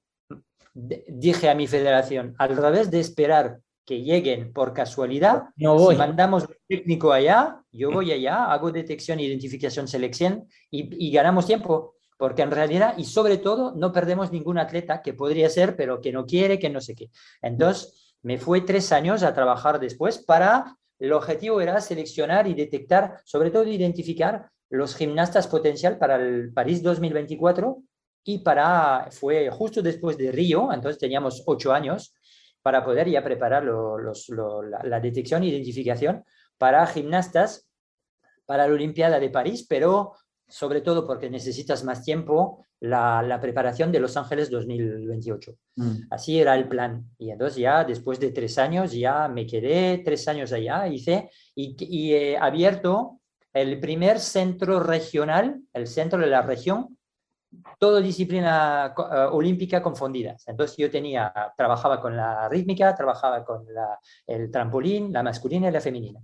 dije 0.75 1.49
a 1.49 1.55
mi 1.55 1.67
federación, 1.67 2.35
al 2.37 2.55
revés 2.55 2.91
de 2.91 3.01
esperar 3.01 3.59
que 3.87 4.03
lleguen 4.03 4.53
por 4.53 4.75
casualidad, 4.75 5.45
no 5.57 5.79
voy. 5.79 5.95
si 5.95 5.99
mandamos 5.99 6.45
un 6.45 6.57
técnico 6.69 7.11
allá, 7.11 7.63
yo 7.73 7.91
voy 7.91 8.13
allá, 8.13 8.53
hago 8.53 8.71
detección, 8.71 9.19
identificación, 9.19 9.89
selección 9.89 10.47
y, 10.71 11.07
y 11.09 11.11
ganamos 11.11 11.47
tiempo. 11.47 11.95
Porque 12.17 12.43
en 12.43 12.51
realidad, 12.51 12.95
y 12.97 13.05
sobre 13.05 13.39
todo, 13.39 13.75
no 13.75 13.93
perdemos 13.93 14.31
ningún 14.33 14.59
atleta 14.59 15.03
que 15.03 15.15
podría 15.15 15.49
ser, 15.51 15.77
pero 15.77 16.01
que 16.01 16.13
no 16.13 16.27
quiere, 16.27 16.59
que 16.59 16.71
no 16.71 16.81
sé 16.81 16.95
qué. 16.95 17.11
Entonces, 17.41 18.15
me 18.23 18.39
fue 18.39 18.61
tres 18.61 18.93
años 18.93 19.23
a 19.23 19.35
trabajar 19.35 19.81
después 19.81 20.19
para, 20.19 20.77
el 20.99 21.13
objetivo 21.13 21.61
era 21.61 21.81
seleccionar 21.81 22.47
y 22.47 22.55
detectar, 22.55 23.21
sobre 23.25 23.51
todo 23.51 23.65
identificar 23.65 24.49
los 24.71 24.95
gimnastas 24.95 25.49
potencial 25.49 25.99
para 25.99 26.17
el 26.17 26.53
París 26.53 26.83
2024 26.83 27.83
y 28.25 28.39
para, 28.39 29.09
fue 29.11 29.51
justo 29.51 29.83
después 29.83 30.17
de 30.17 30.31
Río, 30.31 30.73
entonces 30.73 30.99
teníamos 30.99 31.43
ocho 31.47 31.73
años 31.73 32.15
para 32.63 32.85
poder 32.85 33.09
ya 33.09 33.23
preparar 33.23 33.65
la, 33.65 35.01
detección 35.01 35.43
e 35.43 35.49
identificación 35.49 36.25
para 36.57 36.87
gimnastas 36.87 37.69
para 38.47 38.67
la 38.67 38.73
Olimpiada 38.73 39.19
de 39.19 39.31
París, 39.31 39.67
pero 39.69 40.13
sobre 40.53 40.83
todo 40.83 41.07
porque 41.07 41.31
necesitas 41.31 41.83
más 41.83 42.05
tiempo, 42.05 42.67
la, 42.79 43.39
preparación 43.41 43.91
de 43.91 44.01
Los 44.01 44.19
Ángeles 44.19 44.51
2028. 44.51 45.53
Mm. 45.77 45.93
Así 46.11 46.39
era 46.39 46.55
el 46.55 46.69
plan. 46.69 47.07
Y 47.17 47.31
entonces 47.31 47.57
ya 47.57 47.85
después 47.85 48.21
de 48.21 48.33
tres 48.33 48.59
años, 48.59 48.93
ya 48.93 49.29
me 49.29 49.47
quedé 49.47 50.03
tres 50.05 50.29
años 50.29 50.53
allá, 50.53 50.87
hice 50.89 51.31
y, 51.55 52.13
he 52.13 52.37
abierto 52.37 53.21
el 53.55 53.81
primer 53.81 54.21
centro 54.21 54.81
regional, 54.81 55.63
el 55.73 55.87
centro 55.87 56.19
de 56.19 56.27
la 56.27 56.43
región, 56.43 56.99
todo 57.79 58.03
disciplina 58.03 58.95
uh, 58.97 59.35
olímpica 59.35 59.83
confundidas. 59.83 60.47
Entonces 60.49 60.77
yo 60.77 60.91
tenía, 60.91 61.33
trabajaba 61.57 61.99
con 61.99 62.15
la 62.15 62.47
rítmica, 62.51 62.95
trabajaba 62.95 63.43
con 63.43 63.67
el 64.27 64.51
trampolín, 64.51 65.15
la 65.15 65.23
masculina 65.23 65.69
y 65.69 65.73
la 65.73 65.81
femenina. 65.81 66.21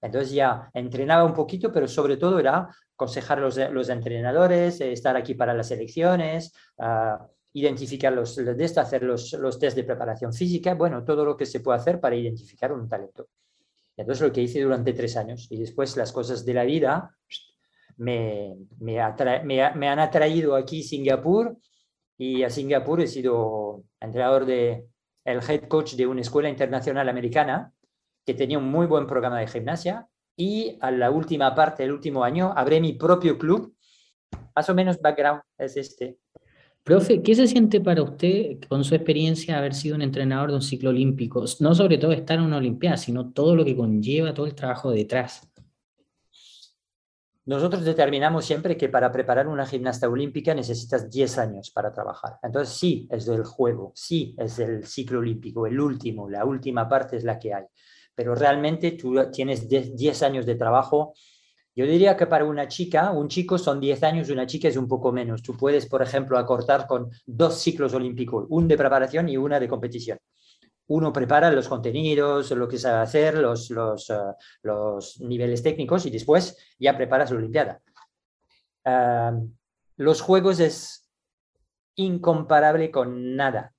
Entonces 0.00 0.32
ya 0.32 0.70
entrenaba 0.74 1.24
un 1.24 1.34
poquito, 1.34 1.72
pero 1.72 1.88
sobre 1.88 2.16
todo 2.16 2.38
era 2.38 2.68
aconsejar 2.94 3.38
a 3.38 3.42
los, 3.42 3.56
los 3.56 3.88
entrenadores, 3.88 4.80
eh, 4.80 4.92
estar 4.92 5.16
aquí 5.16 5.34
para 5.34 5.54
las 5.54 5.70
elecciones, 5.70 6.52
uh, 6.78 7.24
identificar 7.52 8.12
los, 8.12 8.36
de 8.36 8.64
hacer 8.64 9.02
los, 9.02 9.32
los 9.32 9.58
test 9.58 9.76
de 9.76 9.84
preparación 9.84 10.32
física, 10.32 10.74
bueno, 10.74 11.04
todo 11.04 11.24
lo 11.24 11.36
que 11.36 11.46
se 11.46 11.60
puede 11.60 11.78
hacer 11.78 12.00
para 12.00 12.16
identificar 12.16 12.72
un 12.72 12.88
talento. 12.88 13.28
Entonces 13.96 14.26
lo 14.26 14.32
que 14.32 14.42
hice 14.42 14.62
durante 14.62 14.92
tres 14.92 15.16
años 15.16 15.48
y 15.50 15.58
después 15.58 15.96
las 15.96 16.12
cosas 16.12 16.44
de 16.44 16.54
la 16.54 16.64
vida 16.64 17.16
me, 17.96 18.56
me, 18.78 19.00
han 19.00 19.98
atraído 19.98 20.54
aquí 20.54 20.84
Singapur 20.84 21.56
y 22.16 22.44
a 22.44 22.50
Singapur 22.50 23.00
he 23.00 23.08
sido 23.08 23.82
entrenador 24.00 24.46
de 24.46 24.86
el 25.24 25.40
head 25.48 25.66
coach 25.66 25.94
de 25.94 26.06
una 26.06 26.20
escuela 26.20 26.48
internacional 26.48 27.08
americana 27.08 27.72
que 28.28 28.34
tenía 28.34 28.58
un 28.58 28.70
muy 28.70 28.84
buen 28.84 29.06
programa 29.06 29.40
de 29.40 29.46
gimnasia 29.46 30.06
y 30.36 30.76
a 30.82 30.90
la 30.90 31.10
última 31.10 31.54
parte, 31.54 31.82
el 31.82 31.92
último 31.92 32.22
año, 32.22 32.52
abrí 32.54 32.78
mi 32.78 32.92
propio 32.92 33.38
club. 33.38 33.74
Más 34.54 34.68
o 34.68 34.74
menos 34.74 35.00
background 35.00 35.40
es 35.56 35.78
este. 35.78 36.18
Profe, 36.84 37.22
¿qué 37.22 37.34
se 37.34 37.46
siente 37.46 37.80
para 37.80 38.02
usted 38.02 38.58
con 38.68 38.84
su 38.84 38.94
experiencia 38.94 39.56
haber 39.56 39.72
sido 39.72 39.96
un 39.96 40.02
entrenador 40.02 40.50
de 40.50 40.56
un 40.56 40.62
ciclo 40.62 40.90
olímpico? 40.90 41.42
No 41.60 41.74
sobre 41.74 41.96
todo 41.96 42.12
estar 42.12 42.36
en 42.36 42.44
una 42.44 42.58
Olimpiada, 42.58 42.98
sino 42.98 43.32
todo 43.32 43.56
lo 43.56 43.64
que 43.64 43.74
conlleva, 43.74 44.34
todo 44.34 44.44
el 44.44 44.54
trabajo 44.54 44.90
detrás. 44.90 45.50
Nosotros 47.46 47.82
determinamos 47.82 48.44
siempre 48.44 48.76
que 48.76 48.90
para 48.90 49.10
preparar 49.10 49.48
una 49.48 49.64
gimnasta 49.64 50.06
olímpica 50.06 50.54
necesitas 50.54 51.08
10 51.08 51.38
años 51.38 51.70
para 51.70 51.90
trabajar. 51.94 52.38
Entonces 52.42 52.74
sí, 52.74 53.08
es 53.10 53.24
del 53.24 53.44
juego, 53.44 53.90
sí, 53.94 54.36
es 54.36 54.58
el 54.58 54.84
ciclo 54.84 55.20
olímpico, 55.20 55.66
el 55.66 55.80
último, 55.80 56.28
la 56.28 56.44
última 56.44 56.86
parte 56.86 57.16
es 57.16 57.24
la 57.24 57.38
que 57.38 57.54
hay. 57.54 57.64
Pero 58.18 58.34
realmente 58.34 58.90
tú 58.90 59.14
tienes 59.30 59.68
10 59.68 60.22
años 60.24 60.44
de 60.44 60.56
trabajo. 60.56 61.14
Yo 61.76 61.86
diría 61.86 62.16
que 62.16 62.26
para 62.26 62.44
una 62.44 62.66
chica, 62.66 63.12
un 63.12 63.28
chico 63.28 63.58
son 63.58 63.78
10 63.78 64.02
años, 64.02 64.28
una 64.28 64.44
chica 64.44 64.66
es 64.66 64.76
un 64.76 64.88
poco 64.88 65.12
menos. 65.12 65.40
Tú 65.40 65.56
puedes, 65.56 65.86
por 65.86 66.02
ejemplo, 66.02 66.36
acortar 66.36 66.88
con 66.88 67.08
dos 67.24 67.60
ciclos 67.60 67.94
olímpicos, 67.94 68.46
un 68.48 68.66
de 68.66 68.76
preparación 68.76 69.28
y 69.28 69.36
una 69.36 69.60
de 69.60 69.68
competición 69.68 70.18
uno 70.90 71.12
prepara 71.12 71.52
los 71.52 71.68
contenidos, 71.68 72.50
lo 72.52 72.66
que 72.66 72.78
sabe 72.78 73.02
hacer, 73.02 73.36
los, 73.36 73.68
los, 73.68 74.08
eh, 74.08 75.26
niveles 75.26 75.62
técnicos 75.62 76.06
y 76.06 76.10
después 76.10 76.56
ya 76.78 76.96
preparas 76.96 77.30
la 77.30 77.36
Olimpiada. 77.36 77.82
los 79.98 80.22
juegos 80.22 80.60
es 80.60 81.06
incomparable 81.94 82.90
con 82.90 83.36
nada. 83.36 83.74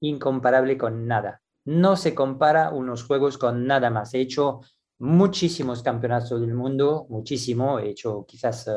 Incomparable 0.00 0.76
con 0.76 1.06
nada. 1.06 1.40
No 1.70 1.94
se 1.94 2.16
compara 2.16 2.70
unos 2.70 3.04
juegos 3.04 3.38
con 3.38 3.64
nada 3.64 3.90
más. 3.90 4.12
He 4.12 4.20
hecho 4.20 4.60
muchísimos 4.98 5.84
campeonatos 5.84 6.40
del 6.40 6.52
mundo, 6.52 7.06
muchísimo. 7.08 7.78
He 7.78 7.90
hecho 7.90 8.24
quizás 8.26 8.68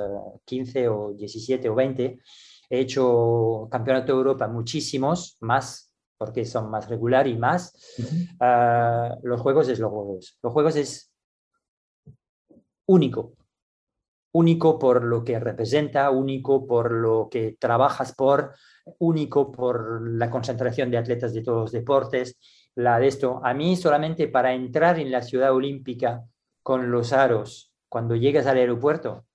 15 0.46 0.80
eh, 0.80 0.88
o 0.88 1.12
17 1.14 1.70
o 1.70 1.76
20. 1.76 2.20
He 2.70 2.80
hecho 2.80 3.68
campeonato 3.72 4.14
de 4.14 4.18
Europa 4.20 4.48
muchísimos, 4.48 5.38
más 5.40 5.92
porque 6.20 6.46
son 6.46 6.70
más 6.70 6.88
regular 6.88 7.28
y 7.28 7.36
más. 7.36 7.74
Ah, 8.40 9.18
los 9.24 9.42
juegos 9.42 9.70
es 9.70 9.80
los 9.80 9.90
juegos. 9.90 10.38
Los 10.44 10.54
juegos 10.54 10.76
es 10.76 11.12
único. 12.86 13.34
Único 14.34 14.78
por 14.78 15.04
lo 15.04 15.24
que 15.24 15.40
representa, 15.40 16.12
único 16.12 16.68
por 16.68 16.92
lo 16.92 17.28
que 17.32 17.58
trabajas 17.60 18.14
por, 18.14 18.54
único 19.00 19.52
por 19.52 20.08
la 20.12 20.30
concentración 20.30 20.92
de 20.92 20.98
atletas 20.98 21.34
de 21.34 21.42
todos 21.42 21.62
los 21.62 21.72
deportes. 21.72 22.38
La 22.75 23.00
de 23.00 23.08
esto, 23.08 23.39
a 23.44 23.53
mí 23.53 23.75
solamente 23.75 24.27
para 24.27 24.53
entrar 24.53 25.00
en 25.00 25.12
la 25.12 25.22
ciudad 25.22 25.53
olímpica 25.53 26.24
con 26.62 26.92
los 26.92 27.13
aros, 27.13 27.72
cuando 27.88 28.15
llegas 28.15 28.48
al 28.48 28.58
aeropuerto, 28.58 29.25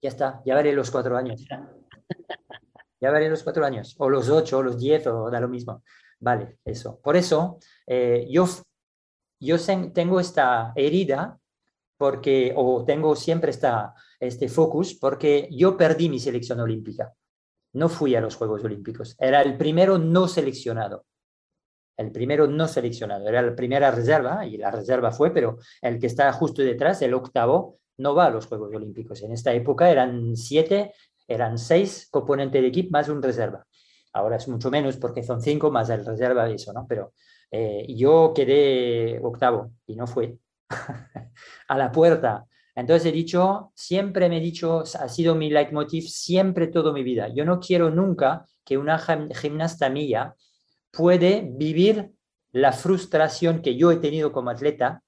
ya 0.00 0.08
está, 0.08 0.42
ya 0.44 0.54
veré 0.54 0.72
los 0.72 0.90
cuatro 0.90 1.16
años. 1.16 1.44
Ya 3.00 3.10
veré 3.10 3.28
los 3.28 3.42
cuatro 3.42 3.64
años, 3.64 3.96
o 3.98 4.08
los 4.08 4.28
ocho, 4.28 4.58
o 4.58 4.62
los 4.62 4.78
diez, 4.78 5.04
o 5.08 5.28
da 5.28 5.40
lo 5.40 5.48
mismo. 5.48 5.82
Vale, 6.20 6.58
eso. 6.64 7.00
Por 7.02 7.16
eso 7.16 7.58
eh, 7.84 8.28
yo, 8.30 8.46
yo 9.40 9.56
tengo 9.92 10.20
esta 10.20 10.72
herida 10.76 11.36
porque, 11.96 12.52
o 12.56 12.84
tengo 12.84 13.16
siempre 13.16 13.50
esta, 13.50 13.94
este 14.20 14.48
focus 14.48 14.94
porque 14.94 15.48
yo 15.50 15.76
perdí 15.76 16.08
mi 16.08 16.20
selección 16.20 16.60
olímpica. 16.60 17.12
No 17.72 17.88
fui 17.88 18.14
a 18.14 18.20
los 18.20 18.36
Juegos 18.36 18.62
Olímpicos. 18.62 19.16
Era 19.18 19.42
el 19.42 19.56
primero 19.56 19.98
no 19.98 20.28
seleccionado. 20.28 21.06
El 21.96 22.10
primero 22.10 22.46
no 22.46 22.68
seleccionado. 22.68 23.28
Era 23.28 23.42
la 23.42 23.54
primera 23.54 23.90
reserva 23.90 24.46
y 24.46 24.56
la 24.56 24.70
reserva 24.70 25.12
fue, 25.12 25.32
pero 25.32 25.58
el 25.80 25.98
que 25.98 26.06
está 26.06 26.32
justo 26.32 26.62
detrás, 26.62 27.02
el 27.02 27.14
octavo, 27.14 27.78
no 27.98 28.14
va 28.14 28.26
a 28.26 28.30
los 28.30 28.46
Juegos 28.46 28.74
Olímpicos. 28.74 29.22
En 29.22 29.32
esta 29.32 29.52
época 29.52 29.90
eran 29.90 30.36
siete, 30.36 30.92
eran 31.28 31.58
seis 31.58 32.08
componentes 32.10 32.60
de 32.60 32.68
equipo 32.68 32.90
más 32.90 33.08
un 33.08 33.22
reserva. 33.22 33.66
Ahora 34.14 34.36
es 34.36 34.48
mucho 34.48 34.70
menos 34.70 34.96
porque 34.96 35.22
son 35.22 35.40
cinco 35.40 35.70
más 35.70 35.88
el 35.90 36.04
reserva 36.04 36.46
de 36.46 36.54
eso, 36.54 36.72
¿no? 36.72 36.86
Pero 36.86 37.12
eh, 37.50 37.86
yo 37.94 38.32
quedé 38.34 39.20
octavo 39.22 39.72
y 39.86 39.96
no 39.96 40.06
fue 40.06 40.36
a 41.68 41.78
la 41.78 41.92
puerta. 41.92 42.46
Entonces 42.74 43.06
he 43.06 43.12
dicho, 43.12 43.72
siempre 43.74 44.28
me 44.28 44.38
he 44.38 44.40
dicho, 44.40 44.80
ha 44.80 45.08
sido 45.08 45.34
mi 45.34 45.50
leitmotiv 45.50 46.04
siempre 46.04 46.68
toda 46.68 46.92
mi 46.92 47.02
vida. 47.02 47.28
Yo 47.28 47.44
no 47.44 47.60
quiero 47.60 47.90
nunca 47.90 48.46
que 48.64 48.78
una 48.78 48.98
gimnasta 48.98 49.90
mía 49.90 50.34
puede 50.92 51.50
vivir 51.52 52.12
la 52.52 52.72
frustración 52.72 53.62
que 53.62 53.76
yo 53.76 53.90
he 53.90 53.96
tenido 53.96 54.30
como 54.30 54.50
atleta. 54.50 55.02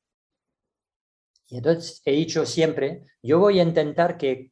Y 1.49 1.59
entonces 1.59 2.03
he 2.05 2.13
dicho 2.13 2.45
siempre, 2.47 3.03
yo 3.23 3.39
voy 3.39 3.61
a 3.61 3.63
intentar 3.63 4.17
que 4.17 4.51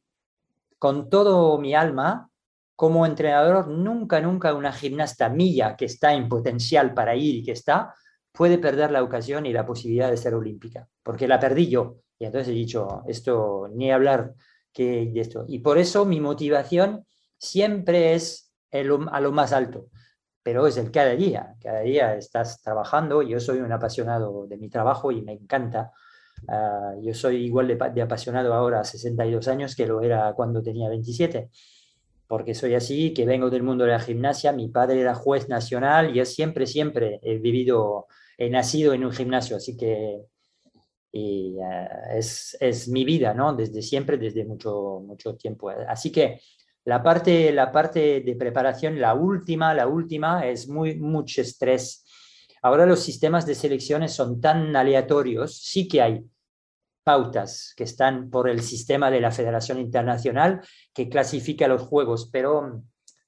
con 0.77 1.09
todo 1.09 1.57
mi 1.57 1.73
alma 1.73 2.29
como 2.75 3.05
entrenador, 3.05 3.67
nunca, 3.67 4.19
nunca 4.19 4.53
una 4.53 4.71
gimnasta 4.71 5.29
mía 5.29 5.75
que 5.77 5.85
está 5.85 6.13
en 6.13 6.27
potencial 6.27 6.93
para 6.93 7.15
ir 7.15 7.35
y 7.35 7.43
que 7.43 7.51
está, 7.51 7.93
puede 8.31 8.57
perder 8.57 8.91
la 8.91 9.03
ocasión 9.03 9.45
y 9.45 9.53
la 9.53 9.65
posibilidad 9.65 10.09
de 10.09 10.17
ser 10.17 10.33
olímpica, 10.33 10.87
porque 11.03 11.27
la 11.27 11.39
perdí 11.39 11.69
yo. 11.69 11.97
Y 12.17 12.25
entonces 12.25 12.49
he 12.49 12.55
dicho, 12.55 13.03
esto, 13.07 13.69
ni 13.73 13.91
hablar 13.91 14.33
que 14.71 15.11
de 15.13 15.21
esto. 15.21 15.45
Y 15.47 15.59
por 15.59 15.77
eso 15.77 16.05
mi 16.05 16.19
motivación 16.19 17.05
siempre 17.37 18.15
es 18.15 18.51
a 18.71 19.19
lo 19.21 19.31
más 19.31 19.53
alto, 19.53 19.89
pero 20.43 20.67
es 20.67 20.77
el 20.77 20.91
cada 20.91 21.15
día. 21.15 21.55
Cada 21.61 21.79
día 21.79 22.15
estás 22.15 22.61
trabajando, 22.61 23.21
yo 23.21 23.39
soy 23.39 23.59
un 23.59 23.71
apasionado 23.71 24.45
de 24.45 24.57
mi 24.57 24.69
trabajo 24.69 25.11
y 25.11 25.21
me 25.21 25.31
encanta. 25.31 25.91
Ah, 26.47 26.93
yo 27.01 27.13
soy 27.13 27.45
igual 27.45 27.67
de, 27.67 28.01
apasionado 28.01 28.53
ahora 28.53 28.81
a 28.81 28.83
62 28.83 29.47
años 29.47 29.75
que 29.75 29.87
lo 29.87 30.01
era 30.01 30.33
cuando 30.33 30.61
tenía 30.61 30.89
27 30.89 31.49
porque 32.27 32.55
soy 32.55 32.73
así, 32.73 33.13
que 33.13 33.25
vengo 33.25 33.51
del 33.51 33.61
mundo 33.61 33.83
de 33.83 33.91
la 33.91 33.99
gimnasia, 33.99 34.51
mi 34.53 34.67
padre 34.67 35.01
era 35.01 35.13
juez 35.13 35.49
nacional 35.49 36.09
y 36.09 36.15
yo 36.15 36.25
siempre, 36.25 36.65
siempre 36.65 37.19
he 37.21 37.37
vivido, 37.37 38.07
he 38.39 38.49
nacido 38.49 38.93
en 38.93 39.05
un 39.05 39.11
gimnasio, 39.11 39.57
así 39.57 39.77
que 39.77 40.19
eh, 41.11 41.55
es, 42.15 42.57
es, 42.59 42.87
mi 42.87 43.05
vida, 43.05 43.35
¿no? 43.35 43.53
Desde 43.53 43.83
siempre, 43.83 44.17
desde 44.17 44.45
mucho, 44.45 44.99
mucho 45.05 45.35
tiempo. 45.35 45.69
Así 45.69 46.11
que 46.11 46.41
la 46.85 47.01
parte, 47.01 47.51
la 47.51 47.71
parte 47.71 48.21
de 48.21 48.35
preparación, 48.35 48.99
la 48.99 49.13
última, 49.13 49.73
la 49.73 49.87
última, 49.87 50.45
es 50.47 50.67
muy, 50.67 50.95
mucho 50.95 51.41
estrés. 51.41 52.05
Ahora 52.61 52.85
los 52.85 53.01
sistemas 53.01 53.45
de 53.45 53.55
selecciones 53.55 54.13
son 54.13 54.41
tan 54.41 54.75
aleatorios, 54.75 55.57
sí 55.57 55.87
que 55.87 56.01
hay 56.01 56.25
pautas 57.03 57.73
que 57.75 57.83
están 57.83 58.29
por 58.29 58.49
el 58.49 58.61
sistema 58.61 59.11
de 59.11 59.19
la 59.19 59.31
Federación 59.31 59.79
Internacional 59.79 60.61
que 60.93 61.09
clasifica 61.09 61.67
los 61.67 61.81
juegos, 61.81 62.29
pero 62.31 62.83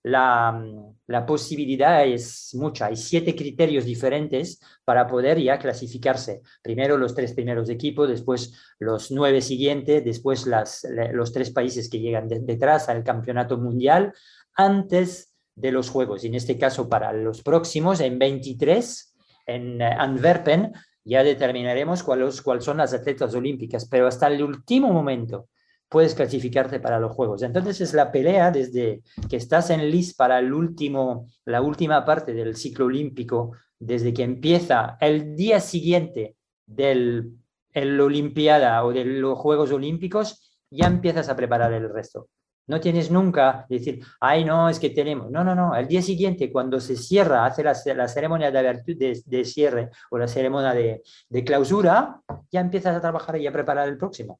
la, 0.06 0.64
la, 1.08 1.26
posibilidad 1.26 2.06
es 2.06 2.52
mucha. 2.54 2.86
Hay 2.86 2.96
siete 2.96 3.36
criterios 3.36 3.86
diferentes 3.86 4.62
para 4.84 5.08
poder 5.08 5.42
ya 5.42 5.58
clasificarse. 5.58 6.42
Primero 6.62 6.96
los 6.96 7.16
tres 7.16 7.34
primeros 7.34 7.72
equipos, 7.72 8.08
después 8.08 8.54
los 8.78 9.10
nueve 9.10 9.42
siguientes, 9.42 10.06
después 10.06 10.46
las, 10.46 10.86
los 11.12 11.34
tres 11.34 11.50
países 11.50 11.90
que 11.90 12.00
llegan 12.02 12.28
detrás 12.28 12.88
al 12.88 13.04
campeonato 13.04 13.58
mundial, 13.58 14.14
antes 14.54 15.34
de 15.56 15.72
los 15.72 15.90
Juegos. 15.90 16.24
Y 16.24 16.28
en 16.28 16.36
este 16.36 16.60
caso, 16.60 16.88
para 16.88 17.12
los 17.12 17.42
próximos, 17.42 18.00
en 18.00 18.20
23, 18.20 19.16
en 19.48 19.82
Antwerpen, 19.82 20.72
ya 21.04 21.24
determinaremos 21.24 22.04
cuáles 22.04 22.44
son 22.60 22.78
las 22.78 22.94
atletas 22.94 23.34
olímpicas, 23.34 23.88
pero 23.90 24.06
hasta 24.06 24.28
el 24.28 24.44
último 24.44 24.94
momento 24.94 25.50
puedes 25.90 26.16
clasificarte 26.16 26.80
para 26.80 27.00
los 27.00 27.12
Juegos. 27.12 27.42
Entonces 27.44 27.82
es 27.82 27.94
la 27.94 28.12
pelea 28.12 28.52
desde 28.52 29.02
que 29.30 29.38
estás 29.38 29.70
en 29.70 29.90
list 29.90 30.18
para 30.18 30.40
el 30.40 30.54
último, 30.54 31.28
la 31.46 31.62
última 31.62 32.06
parte 32.06 32.34
del 32.34 32.56
ciclo 32.56 32.86
olímpico, 32.86 33.52
desde 33.80 34.14
que 34.14 34.24
empieza 34.24 34.98
el 35.00 35.36
día 35.36 35.60
siguiente 35.60 36.36
del 36.66 37.34
el 37.76 38.00
Olimpiada 38.00 38.84
o 38.86 38.94
de 38.94 39.06
los 39.06 39.38
Juegos 39.38 39.72
Olímpicos, 39.72 40.58
ya 40.72 40.88
empiezas 40.88 41.30
a 41.30 41.36
preparar 41.36 41.74
el 41.74 41.90
resto. 41.90 42.30
No 42.68 42.80
tienes 42.80 43.12
nunca 43.12 43.66
decir, 43.70 44.04
ay, 44.20 44.44
no, 44.44 44.70
es 44.70 44.80
que 44.80 44.90
tenemos. 44.90 45.30
No, 45.30 45.44
no, 45.44 45.54
no. 45.54 45.76
El 45.76 45.88
día 45.88 46.02
siguiente, 46.02 46.52
cuando 46.52 46.80
se 46.80 46.96
cierra, 46.96 47.46
hace 47.46 47.64
la, 47.64 48.08
ceremonia 48.08 48.50
de, 48.50 49.22
de, 49.24 49.46
cierre 49.46 49.92
o 50.10 50.18
la 50.18 50.28
ceremonia 50.28 50.74
de, 50.74 51.04
de, 51.30 51.44
clausura, 51.44 52.22
ya 52.50 52.62
empiezas 52.62 52.96
a 52.96 53.02
trabajar 53.02 53.38
y 53.38 53.46
a 53.46 53.52
preparar 53.52 53.88
el 53.88 53.98
próximo. 53.98 54.40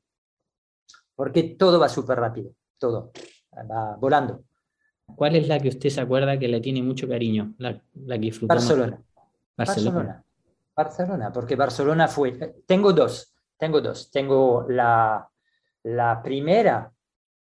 Porque 1.16 1.56
todo 1.58 1.80
va 1.80 1.90
súper 1.90 2.20
rápido, 2.20 2.52
todo 2.78 3.12
va 3.54 3.96
volando. 3.96 4.44
¿Cuál 5.16 5.36
es 5.36 5.48
la 5.48 5.60
que 5.60 5.70
usted 5.70 5.90
se 5.90 6.02
acuerda 6.02 6.38
que 6.38 6.48
le 6.48 6.60
tiene 6.60 6.82
mucho 6.82 7.08
cariño? 7.08 7.54
La, 7.58 7.82
la 7.94 8.16
que 8.16 8.22
disfrutó 8.22 8.54
Barcelona. 8.54 9.02
Barcelona. 9.56 9.92
Barcelona. 9.96 10.26
Barcelona, 10.76 11.32
porque 11.32 11.56
Barcelona 11.56 12.08
fue. 12.08 12.56
Tengo 12.66 12.92
dos, 12.92 13.34
tengo 13.58 13.80
dos. 13.80 14.12
Tengo 14.12 14.66
la, 14.68 15.30
la 15.84 16.22
primera 16.22 16.92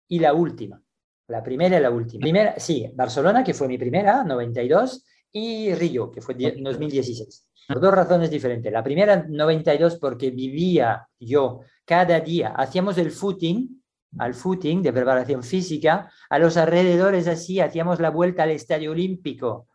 y 0.07 0.19
la 0.19 0.33
última. 0.33 0.81
La 1.27 1.41
primera 1.41 1.77
y 1.77 1.81
la 1.81 1.89
última. 1.89 2.21
Primera, 2.21 2.59
sí, 2.59 2.91
Barcelona, 2.93 3.43
que 3.43 3.53
fue 3.53 3.67
mi 3.67 3.77
primera, 3.77 4.23
92, 4.25 5.05
y 5.31 5.73
Río, 5.73 6.11
que 6.11 6.21
fue 6.21 6.35
2016. 6.35 7.47
Por 7.67 7.79
dos 7.79 7.93
razones 7.93 8.29
diferentes. 8.29 8.71
La 8.71 8.83
primera, 8.83 9.25
92, 9.27 9.97
porque 9.97 10.31
vivía 10.31 11.07
yo 11.19 11.61
cada 11.85 12.19
día, 12.19 12.49
hacíamos 12.49 12.97
el 12.97 13.11
footing, 13.11 13.81
al 14.17 14.33
footing 14.33 14.81
de 14.81 14.93
preparación 14.93 15.43
física, 15.43 16.11
a 16.29 16.39
los 16.39 16.57
alrededores 16.57 17.27
así, 17.27 17.59
hacíamos 17.59 17.99
la 17.99 18.09
vuelta 18.09 18.43
al 18.43 18.51
Estadio 18.51 18.91
Olímpico. 18.91 19.67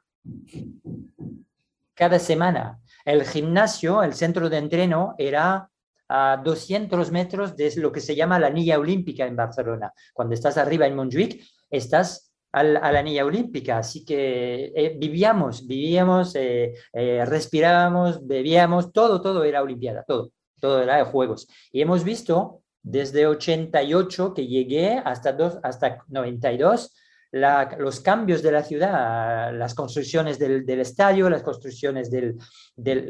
Cada 1.95 2.19
semana. 2.19 2.81
El 3.05 3.25
gimnasio, 3.25 4.03
el 4.03 4.15
centro 4.15 4.51
de 4.51 4.59
entreno, 4.59 5.15
era 5.17 5.71
a 6.09 6.41
200 6.45 7.11
metros 7.11 7.57
de 7.57 7.73
lo 7.77 7.91
que 7.91 8.01
se 8.01 8.15
llama 8.15 8.39
la 8.39 8.49
anilla 8.49 8.79
olímpica 8.79 9.27
en 9.27 9.37
Barcelona. 9.37 9.93
Cuando 10.13 10.35
estás 10.35 10.57
arriba 10.57 10.87
en 10.87 10.95
Montjuic, 10.95 11.43
estás 11.71 12.33
a 12.53 12.63
la, 12.63 12.81
anilla 12.99 13.25
olímpica. 13.25 13.79
Así 13.79 14.05
que 14.05 14.73
eh, 14.75 14.97
vivíamos, 14.99 15.67
vivíamos, 15.67 16.35
eh, 16.35 16.75
eh, 16.93 17.25
respirábamos, 17.27 18.27
bebíamos, 18.27 18.93
todo, 18.93 19.21
todo 19.21 19.45
era 19.45 19.63
olimpiada, 19.63 20.05
todo, 20.07 20.33
todo 20.61 20.83
era 20.83 20.97
de 20.97 21.05
juegos. 21.05 21.49
Y 21.73 21.81
hemos 21.81 22.05
visto 22.05 22.63
desde 22.83 23.27
88 23.27 24.35
que 24.35 24.47
llegué 24.47 25.03
hasta, 25.05 25.33
dos, 25.33 25.59
hasta 25.63 25.99
92 26.09 26.95
los 27.33 28.01
cambios 28.01 28.43
de 28.43 28.53
la 28.53 28.63
ciudad, 28.63 29.53
las 29.53 29.75
construcciones 29.75 30.39
del, 30.39 30.69
estadio, 30.81 31.29
las 31.29 31.43
construcciones 31.43 32.11
del, 32.11 32.39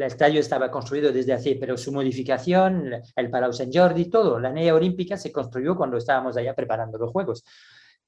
estadio 0.02 0.40
estaba 0.40 0.70
construido 0.70 1.12
desde 1.12 1.32
hace, 1.32 1.56
pero 1.60 1.76
su 1.76 1.92
modificación, 1.92 2.92
el 3.14 3.30
Palau 3.30 3.52
Sant 3.52 3.74
Jordi, 3.74 4.06
todo, 4.06 4.40
la 4.40 4.50
NEA 4.50 4.74
Olímpica 4.74 5.16
se 5.16 5.30
construyó 5.30 5.76
cuando 5.76 5.96
estábamos 5.96 6.36
allá 6.36 6.54
preparando 6.54 6.98
los 6.98 7.12
Juegos. 7.12 7.44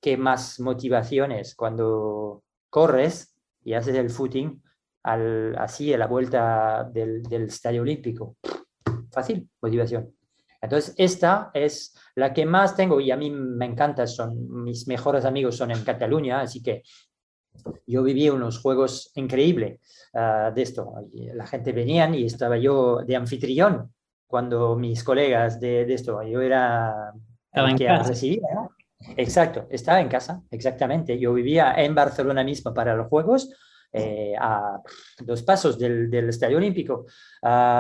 ¿Qué 0.01 0.17
más 0.17 0.61
motivaciones 0.61 1.55
cuando 1.55 2.45
corres 2.71 3.37
y 3.65 3.75
haces 3.75 3.97
el 3.97 4.11
footing 4.11 4.63
así 5.03 5.93
a 5.93 5.99
la 5.99 6.07
vuelta 6.07 6.85
del, 6.85 7.23
del 7.23 7.45
estadio 7.45 7.83
olímpico? 7.83 8.37
Fácil, 9.11 9.49
motivación. 9.61 10.13
Entonces, 10.61 10.95
esta 10.97 11.51
es 11.55 11.95
la 12.17 12.33
que 12.33 12.45
más 12.45 12.75
tengo 12.75 13.01
y 13.01 13.11
a 13.11 13.17
mí 13.17 13.31
me 13.31 13.67
encanta, 13.67 14.07
son 14.07 14.65
mis 14.65 14.89
mejores 14.89 15.25
amigos 15.25 15.57
son 15.57 15.71
en 15.71 15.85
Cataluña, 15.85 16.41
así 16.41 16.63
que 16.63 16.83
yo 17.87 18.03
viví 18.03 18.29
unos 18.29 18.61
juegos 18.61 19.13
increíbles 19.15 19.81
ah, 20.15 20.51
de 20.55 20.63
esto. 20.63 20.95
La 21.35 21.47
gente 21.47 21.73
venía 21.73 22.09
y 22.11 22.25
estaba 22.25 22.57
yo 22.59 23.03
de 23.05 23.17
anfitrión 23.17 23.93
cuando 24.27 24.77
mis 24.77 25.03
colegas 25.05 25.59
de, 25.61 25.93
esto, 25.93 26.23
yo 26.23 26.43
era 26.43 27.13
el 27.53 27.77
que 27.77 27.99
recibía, 27.99 28.43
Exacto, 29.17 29.67
estaba 29.71 30.01
en 30.01 30.09
casa, 30.09 30.43
exactamente. 30.51 31.19
Yo 31.19 31.33
vivía 31.33 31.75
en 31.77 31.95
Barcelona 31.95 32.43
mismo 32.43 32.75
para 32.75 32.95
los 32.95 33.09
Juegos, 33.09 33.51
eh, 33.93 34.35
a 34.39 34.83
dos 35.21 35.43
pasos 35.43 35.79
del, 35.79 36.13
Estadio 36.29 36.59
Olímpico. 36.59 37.07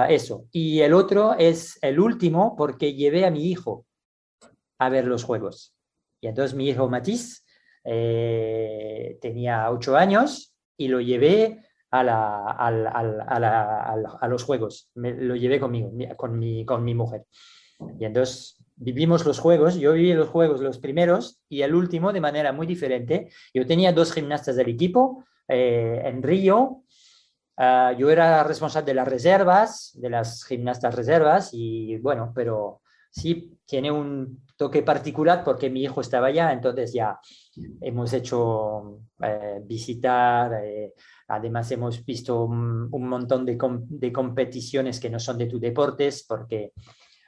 eso. 0.08 0.46
Y 0.52 0.80
el 0.80 0.94
otro 0.94 1.34
es 1.34 1.78
el 1.82 2.00
último 2.00 2.54
porque 2.56 2.94
llevé 2.94 3.26
a 3.26 3.30
mi 3.30 3.50
hijo 3.50 3.86
a 4.78 4.88
ver 4.88 5.06
los 5.06 5.24
Juegos. 5.24 5.74
Y 6.20 6.28
entonces 6.28 6.54
mi 6.56 6.68
hijo 6.68 6.88
Matisse 6.88 7.44
eh, 7.84 9.18
tenía 9.20 9.70
ocho 9.70 9.96
años 9.96 10.54
y 10.76 10.88
lo 10.88 11.00
llevé 11.00 11.64
a, 11.90 12.02
los 14.28 14.44
Juegos. 14.44 14.90
lo 14.94 15.36
llevé 15.36 15.60
conmigo, 15.60 15.90
con 16.16 16.38
mi, 16.38 16.64
con 16.64 16.84
mi 16.84 16.94
mujer. 16.94 17.24
Y 17.98 18.04
entonces 18.04 18.58
vivimos 18.78 19.26
los 19.26 19.38
juegos, 19.38 19.76
yo 19.76 19.92
viví 19.92 20.12
los 20.12 20.28
juegos 20.28 20.60
los 20.60 20.78
primeros 20.78 21.40
y 21.48 21.62
el 21.62 21.74
último 21.74 22.12
de 22.12 22.20
manera 22.20 22.52
muy 22.52 22.66
diferente. 22.66 23.30
Yo 23.52 23.66
tenía 23.66 23.92
dos 23.92 24.12
gimnastas 24.12 24.56
del 24.56 24.68
equipo, 24.68 25.24
eh, 25.48 26.02
en 26.04 26.22
Río. 26.22 26.82
Ah, 27.56 27.92
yo 27.98 28.08
era 28.10 28.44
responsable 28.44 28.86
de 28.86 28.94
las 28.94 29.08
reservas, 29.08 29.92
de 29.94 30.10
las 30.10 30.44
gimnastas 30.44 30.94
reservas, 30.94 31.50
y 31.52 31.96
bueno, 31.98 32.32
pero 32.34 32.82
sí 33.10 33.58
tiene 33.66 33.90
un 33.90 34.44
toque 34.56 34.82
particular 34.82 35.42
porque 35.44 35.70
mi 35.70 35.82
hijo 35.82 36.00
estaba 36.00 36.28
allá, 36.28 36.52
entonces 36.52 36.92
ya 36.92 37.18
hemos 37.80 38.12
hecho 38.12 39.00
eh, 39.20 39.60
visitar, 39.64 40.52
eh, 40.62 40.94
además 41.28 41.70
hemos 41.72 42.04
visto 42.04 42.44
un, 42.44 42.88
montón 42.90 43.44
de, 43.44 43.58
de, 43.88 44.12
competiciones 44.12 45.00
que 45.00 45.10
no 45.10 45.18
son 45.18 45.38
de 45.38 45.46
tu 45.46 45.58
deportes 45.58 46.24
porque 46.28 46.72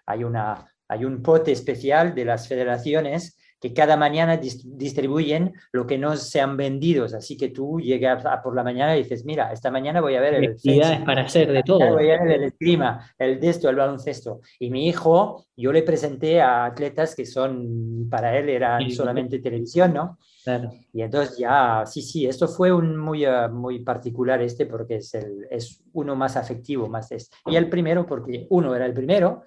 hay, 0.06 0.24
una, 0.24 0.64
hay 0.90 1.04
un 1.04 1.22
pote 1.22 1.52
especial 1.52 2.16
de 2.16 2.24
las 2.24 2.48
federaciones 2.48 3.38
que 3.60 3.72
cada 3.74 3.96
mañana 3.96 4.38
distribuyen 4.38 5.52
lo 5.70 5.86
que 5.86 5.98
no 5.98 6.16
se 6.16 6.40
han 6.40 6.56
vendido. 6.56 7.04
Así 7.04 7.36
que 7.36 7.50
tú 7.50 7.78
llegas 7.78 8.24
por 8.42 8.56
la 8.56 8.64
mañana 8.64 8.96
y 8.96 9.02
dices, 9.02 9.24
mira, 9.24 9.52
esta 9.52 9.70
mañana 9.70 10.00
voy 10.00 10.16
a 10.16 10.20
ver 10.20 10.34
el... 10.34 10.52
Actividades 10.52 11.02
para 11.02 11.22
hacer 11.22 11.52
de 11.52 11.62
todo. 11.62 11.78
Voy 11.92 12.10
a 12.10 12.22
ver 12.22 12.32
el 12.32 12.42
esgrima, 12.44 13.12
el 13.18 13.38
de 13.38 13.50
esto, 13.50 13.68
el 13.68 13.76
baloncesto. 13.76 14.40
Y 14.58 14.70
mi 14.70 14.88
hijo, 14.88 15.44
yo 15.56 15.72
le 15.72 15.82
presenté 15.82 16.40
a 16.40 16.64
atletas 16.64 17.14
que 17.14 17.26
son, 17.26 18.08
para 18.10 18.36
él 18.36 18.48
eran 18.48 18.90
solamente 18.90 19.40
televisión, 19.40 19.92
¿no? 19.92 20.18
Claro. 20.42 20.70
Y 20.94 21.02
entonces 21.02 21.36
ya, 21.36 21.84
sí, 21.86 22.00
sí, 22.00 22.26
esto 22.26 22.48
fue 22.48 22.72
un 22.72 22.96
muy, 22.96 23.26
muy 23.52 23.80
particular 23.80 24.40
este 24.40 24.64
porque 24.64 24.96
es, 24.96 25.12
el, 25.14 25.46
es 25.50 25.84
uno 25.92 26.16
más 26.16 26.36
afectivo, 26.36 26.88
más 26.88 27.12
este. 27.12 27.36
Y 27.46 27.56
el 27.56 27.68
primero 27.68 28.06
porque 28.06 28.46
uno 28.48 28.74
era 28.74 28.86
el 28.86 28.94
primero 28.94 29.42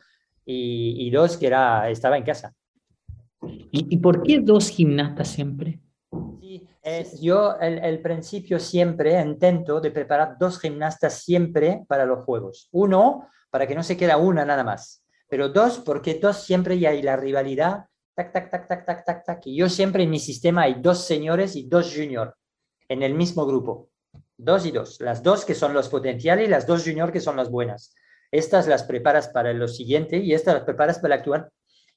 y, 0.45 1.07
y 1.07 1.09
dos 1.11 1.37
que 1.37 1.47
era, 1.47 1.89
estaba 1.89 2.17
en 2.17 2.23
casa. 2.23 2.53
¿Y, 3.71 3.97
por 3.97 4.23
qué 4.23 4.39
dos 4.39 4.69
gimnastas 4.69 5.27
siempre? 5.29 5.79
Sí, 6.39 6.67
es, 6.81 7.19
yo 7.19 7.57
el, 7.59 7.79
el, 7.79 8.01
principio 8.01 8.59
siempre 8.59 9.19
intento 9.21 9.81
de 9.81 9.91
preparar 9.91 10.37
dos 10.39 10.59
gimnastas 10.59 11.21
siempre 11.23 11.83
para 11.87 12.05
los 12.05 12.23
juegos. 12.23 12.69
Uno, 12.71 13.27
para 13.49 13.67
que 13.67 13.75
no 13.75 13.83
se 13.83 13.97
quede 13.97 14.15
una 14.15 14.45
nada 14.45 14.63
más. 14.63 15.03
Pero 15.27 15.49
dos, 15.49 15.79
porque 15.79 16.15
dos 16.15 16.43
siempre 16.43 16.79
ya 16.79 16.91
hay 16.91 17.01
la 17.01 17.15
rivalidad, 17.15 17.85
tac, 18.15 18.31
tac, 18.31 18.49
tac, 18.49 18.67
tac, 18.67 18.85
tac, 18.85 19.05
tac, 19.05 19.25
tac. 19.25 19.47
Y 19.47 19.55
yo 19.55 19.69
siempre 19.69 20.03
en 20.03 20.09
mi 20.09 20.19
sistema 20.19 20.63
hay 20.63 20.75
dos 20.75 21.05
señores 21.05 21.55
y 21.55 21.67
dos 21.67 21.93
juniors 21.93 22.33
en 22.87 23.03
el 23.03 23.13
mismo 23.13 23.45
grupo. 23.45 23.89
Dos 24.37 24.65
y 24.65 24.71
dos. 24.71 24.99
Las 25.01 25.23
dos 25.23 25.45
que 25.45 25.55
son 25.55 25.73
los 25.73 25.89
potenciales 25.89 26.47
y 26.47 26.51
las 26.51 26.67
dos 26.67 26.83
juniors 26.83 27.11
que 27.11 27.19
son 27.19 27.37
las 27.37 27.49
buenas. 27.49 27.93
Estas 28.33 28.67
las 28.67 28.81
preparas 28.81 29.27
para 29.27 29.53
lo 29.53 29.67
siguiente 29.67 30.17
y 30.17 30.33
estas 30.33 30.55
las 30.55 30.63
preparas 30.63 30.97
para 30.97 31.13
el 31.13 31.19
actual. 31.19 31.49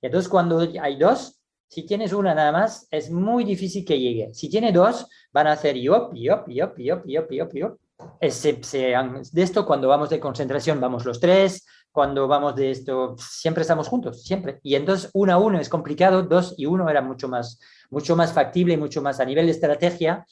Entonces, 0.03 0.29
cuando 0.29 0.59
hay 0.81 0.97
dos, 0.99 1.41
si 1.67 1.87
tienes 1.87 2.13
una 2.13 2.35
nada 2.35 2.53
más, 2.53 2.87
es 2.91 3.11
muy 3.11 3.43
difícil 3.43 3.87
que 3.87 3.99
llegue. 3.99 4.35
Si 4.35 4.51
tiene 4.51 4.71
dos, 4.71 5.09
van 5.33 5.47
a 5.47 5.53
hacer 5.53 5.77
yop, 5.77 6.13
yop, 6.15 6.47
yop, 6.49 6.77
yop, 6.77 7.07
yop, 7.07 7.31
yop, 7.31 7.53
yop, 7.55 7.79
de 8.21 9.43
esto, 9.43 9.65
cuando 9.65 9.89
vamos 9.89 10.11
de 10.11 10.21
concentración, 10.21 10.79
vamos 10.79 11.07
los 11.07 11.19
tres, 11.19 11.67
cuando 11.91 12.29
vamos 12.29 12.55
de 12.55 12.71
esto, 12.71 13.17
siempre 13.19 13.63
estamos 13.63 13.89
juntos, 13.89 14.23
siempre. 14.23 14.61
Y 14.63 14.75
entonces, 14.75 15.11
uno 15.15 15.33
a 15.33 15.39
uno 15.39 15.59
es 15.59 15.71
complicado, 15.71 16.23
dos 16.23 16.55
y 16.59 16.67
uno 16.67 16.91
era 16.91 17.01
mucho 17.01 17.29
más, 17.29 17.59
mucho 17.89 18.15
más 18.15 18.35
factible 18.35 18.75
y 18.75 18.77
mucho 18.77 19.01
más 19.01 19.21
a 19.21 19.25
nivel 19.25 19.47
de 19.47 19.53
estrategia. 19.53 20.27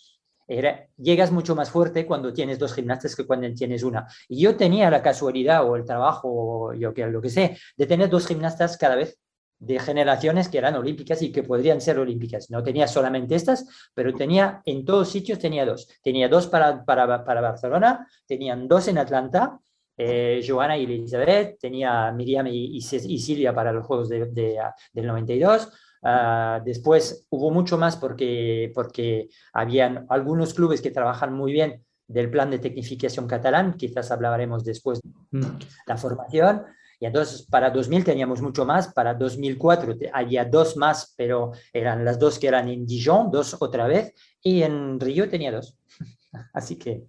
Era, 0.46 0.86
llegas 0.96 1.32
mucho 1.32 1.54
más 1.54 1.70
fuerte 1.70 2.06
cuando 2.06 2.32
tienes 2.32 2.58
dos 2.58 2.74
gimnastas 2.74 3.16
que 3.16 3.26
cuando 3.26 3.52
tienes 3.54 3.82
una. 3.82 4.06
Y 4.28 4.40
yo 4.40 4.56
tenía 4.56 4.90
la 4.90 5.02
casualidad 5.02 5.68
o 5.68 5.76
el 5.76 5.84
trabajo, 5.84 6.28
o 6.30 6.74
yo 6.74 6.92
que 6.92 7.06
lo 7.06 7.20
que 7.20 7.30
sé, 7.30 7.56
de 7.76 7.86
tener 7.86 8.10
dos 8.10 8.26
gimnastas 8.26 8.76
cada 8.76 8.96
vez 8.96 9.18
de 9.58 9.78
generaciones 9.78 10.48
que 10.48 10.58
eran 10.58 10.74
olímpicas 10.74 11.22
y 11.22 11.32
que 11.32 11.42
podrían 11.42 11.80
ser 11.80 11.98
olímpicas. 11.98 12.50
No 12.50 12.62
tenía 12.62 12.86
solamente 12.86 13.34
estas, 13.34 13.90
pero 13.94 14.12
tenía 14.12 14.60
en 14.64 14.84
todos 14.84 15.08
sitios 15.08 15.38
tenía 15.38 15.64
dos. 15.64 15.88
Tenía 16.02 16.28
dos 16.28 16.46
para, 16.46 16.84
para, 16.84 17.24
para 17.24 17.40
Barcelona, 17.40 18.06
tenían 18.26 18.68
dos 18.68 18.88
en 18.88 18.98
Atlanta 18.98 19.60
eh, 19.96 20.44
Joana 20.46 20.76
y 20.76 20.84
Elizabeth, 20.84 21.58
tenía 21.58 22.10
Miriam 22.10 22.46
y, 22.48 22.80
Silvia 22.80 23.54
para 23.54 23.72
los 23.72 23.86
Juegos 23.86 24.08
de, 24.08 24.26
del 24.92 25.06
92. 25.06 25.68
Ah, 26.06 26.60
después 26.62 27.26
hubo 27.30 27.50
mucho 27.50 27.78
más 27.78 27.96
porque, 27.96 28.70
porque 28.74 29.30
habían 29.54 30.04
algunos 30.10 30.52
clubes 30.52 30.82
que 30.82 30.90
trabajan 30.90 31.32
muy 31.32 31.52
bien 31.52 31.82
del 32.06 32.30
plan 32.30 32.50
de 32.50 32.58
tecnificación 32.58 33.26
catalán, 33.26 33.74
quizás 33.78 34.10
hablaremos 34.10 34.64
después 34.64 35.00
de 35.00 35.38
mm. 35.38 35.58
la 35.86 35.96
formación. 35.96 36.62
Y 37.00 37.06
entonces 37.06 37.46
para 37.46 37.70
2000 37.70 38.04
teníamos 38.04 38.42
mucho 38.42 38.66
más, 38.66 38.92
para 38.92 39.14
2004 39.14 39.96
había 40.12 40.44
dos 40.44 40.76
más, 40.76 41.14
pero 41.16 41.52
eran 41.72 42.04
las 42.04 42.18
dos 42.18 42.38
que 42.38 42.48
eran 42.48 42.68
en 42.68 42.86
Dijon, 42.86 43.30
dos 43.30 43.56
otra 43.58 43.86
vez, 43.86 44.12
y 44.42 44.62
en 44.62 45.00
Río 45.00 45.28
tenía 45.28 45.52
dos. 45.52 45.78
Así 46.52 46.76
que 46.76 47.04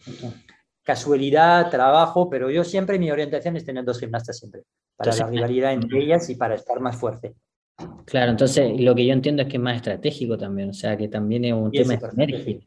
casualidad, 0.84 1.70
trabajo, 1.70 2.30
pero 2.30 2.50
yo 2.50 2.64
siempre 2.64 2.98
mi 2.98 3.12
orientación 3.12 3.58
es 3.58 3.66
tener 3.66 3.84
dos 3.84 4.00
gimnastas 4.00 4.38
siempre, 4.38 4.64
para 4.96 5.14
la 5.14 5.28
rivalidad 5.28 5.74
entre 5.74 6.00
ellas 6.00 6.30
y 6.30 6.36
para 6.36 6.56
estar 6.56 6.80
más 6.80 6.96
fuerte. 6.96 7.36
Claro, 8.06 8.32
entonces 8.32 8.80
lo 8.80 8.96
que 8.96 9.06
yo 9.06 9.14
entiendo 9.14 9.42
es 9.42 9.50
que 9.50 9.58
es 9.58 9.64
más 9.64 9.76
estratégico 9.76 10.38
también, 10.38 10.70
o 10.70 10.74
sea, 10.74 10.96
que 10.96 11.08
también 11.08 11.46
es 11.46 11.54
un 11.54 11.72
tema 11.72 11.96
de 11.96 12.66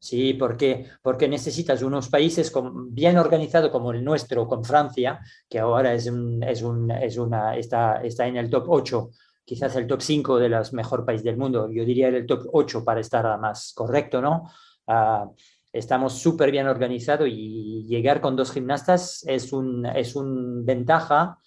Sí, 0.00 0.34
porque, 0.34 0.86
porque 1.02 1.26
necesitas 1.26 1.82
unos 1.82 2.08
países 2.08 2.52
bien 2.90 3.18
organizados 3.18 3.70
como 3.70 3.92
el 3.92 4.04
nuestro, 4.04 4.46
con 4.46 4.64
Francia, 4.64 5.18
que 5.48 5.58
ahora 5.58 5.92
es, 5.92 6.06
un, 6.06 6.40
es, 6.44 6.62
un, 6.62 6.90
es 6.92 7.18
una, 7.18 7.56
está, 7.56 8.00
está 8.02 8.26
en 8.28 8.36
el 8.36 8.48
top 8.48 8.64
8, 8.68 9.10
quizás 9.44 9.74
el 9.74 9.88
top 9.88 10.00
5 10.00 10.38
de 10.38 10.50
los 10.50 10.72
mejores 10.72 11.04
países 11.04 11.24
del 11.24 11.36
mundo. 11.36 11.68
Yo 11.72 11.84
diría 11.84 12.08
el 12.08 12.26
top 12.26 12.44
8 12.52 12.84
para 12.84 13.00
estar 13.00 13.40
más 13.40 13.72
correcto, 13.74 14.22
¿no? 14.22 14.44
Uh, 14.86 15.34
estamos 15.72 16.14
súper 16.14 16.52
bien 16.52 16.68
organizados 16.68 17.28
y 17.28 17.84
llegar 17.88 18.20
con 18.20 18.36
dos 18.36 18.52
gimnastas 18.52 19.24
es 19.26 19.52
un, 19.52 19.84
es 19.84 20.14
un 20.14 20.64
ventaja 20.64 21.38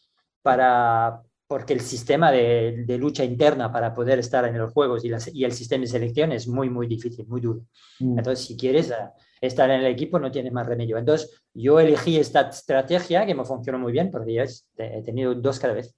para, 0.41 1.21
porque 1.51 1.73
el 1.73 1.81
sistema 1.81 2.31
de, 2.31 2.85
de, 2.87 2.97
lucha 2.97 3.25
interna 3.25 3.69
para 3.73 3.93
poder 3.93 4.19
estar 4.19 4.45
en 4.45 4.57
los 4.57 4.71
juegos 4.71 5.03
y, 5.03 5.11
y, 5.33 5.43
el 5.43 5.51
sistema 5.51 5.81
de 5.81 5.87
selección 5.87 6.31
es 6.31 6.47
muy, 6.47 6.69
muy 6.69 6.87
difícil, 6.87 7.27
muy 7.27 7.41
duro. 7.41 7.65
Mm. 7.99 8.19
Entonces, 8.19 8.45
si 8.45 8.55
quieres 8.55 8.89
eh, 8.89 8.95
estar 9.41 9.69
en 9.69 9.81
el 9.81 9.87
equipo, 9.87 10.17
no 10.17 10.31
tienes 10.31 10.53
más 10.53 10.65
remedio. 10.65 10.97
Entonces, 10.97 11.43
yo 11.53 11.77
elegí 11.81 12.15
esta 12.15 12.47
estrategia 12.47 13.25
que 13.25 13.35
me 13.35 13.43
funcionó 13.43 13.79
muy 13.79 13.91
bien 13.91 14.09
porque 14.09 14.33
ya 14.33 14.45
he 14.77 15.03
tenido 15.03 15.35
dos 15.35 15.59
cada 15.59 15.73
vez. 15.73 15.93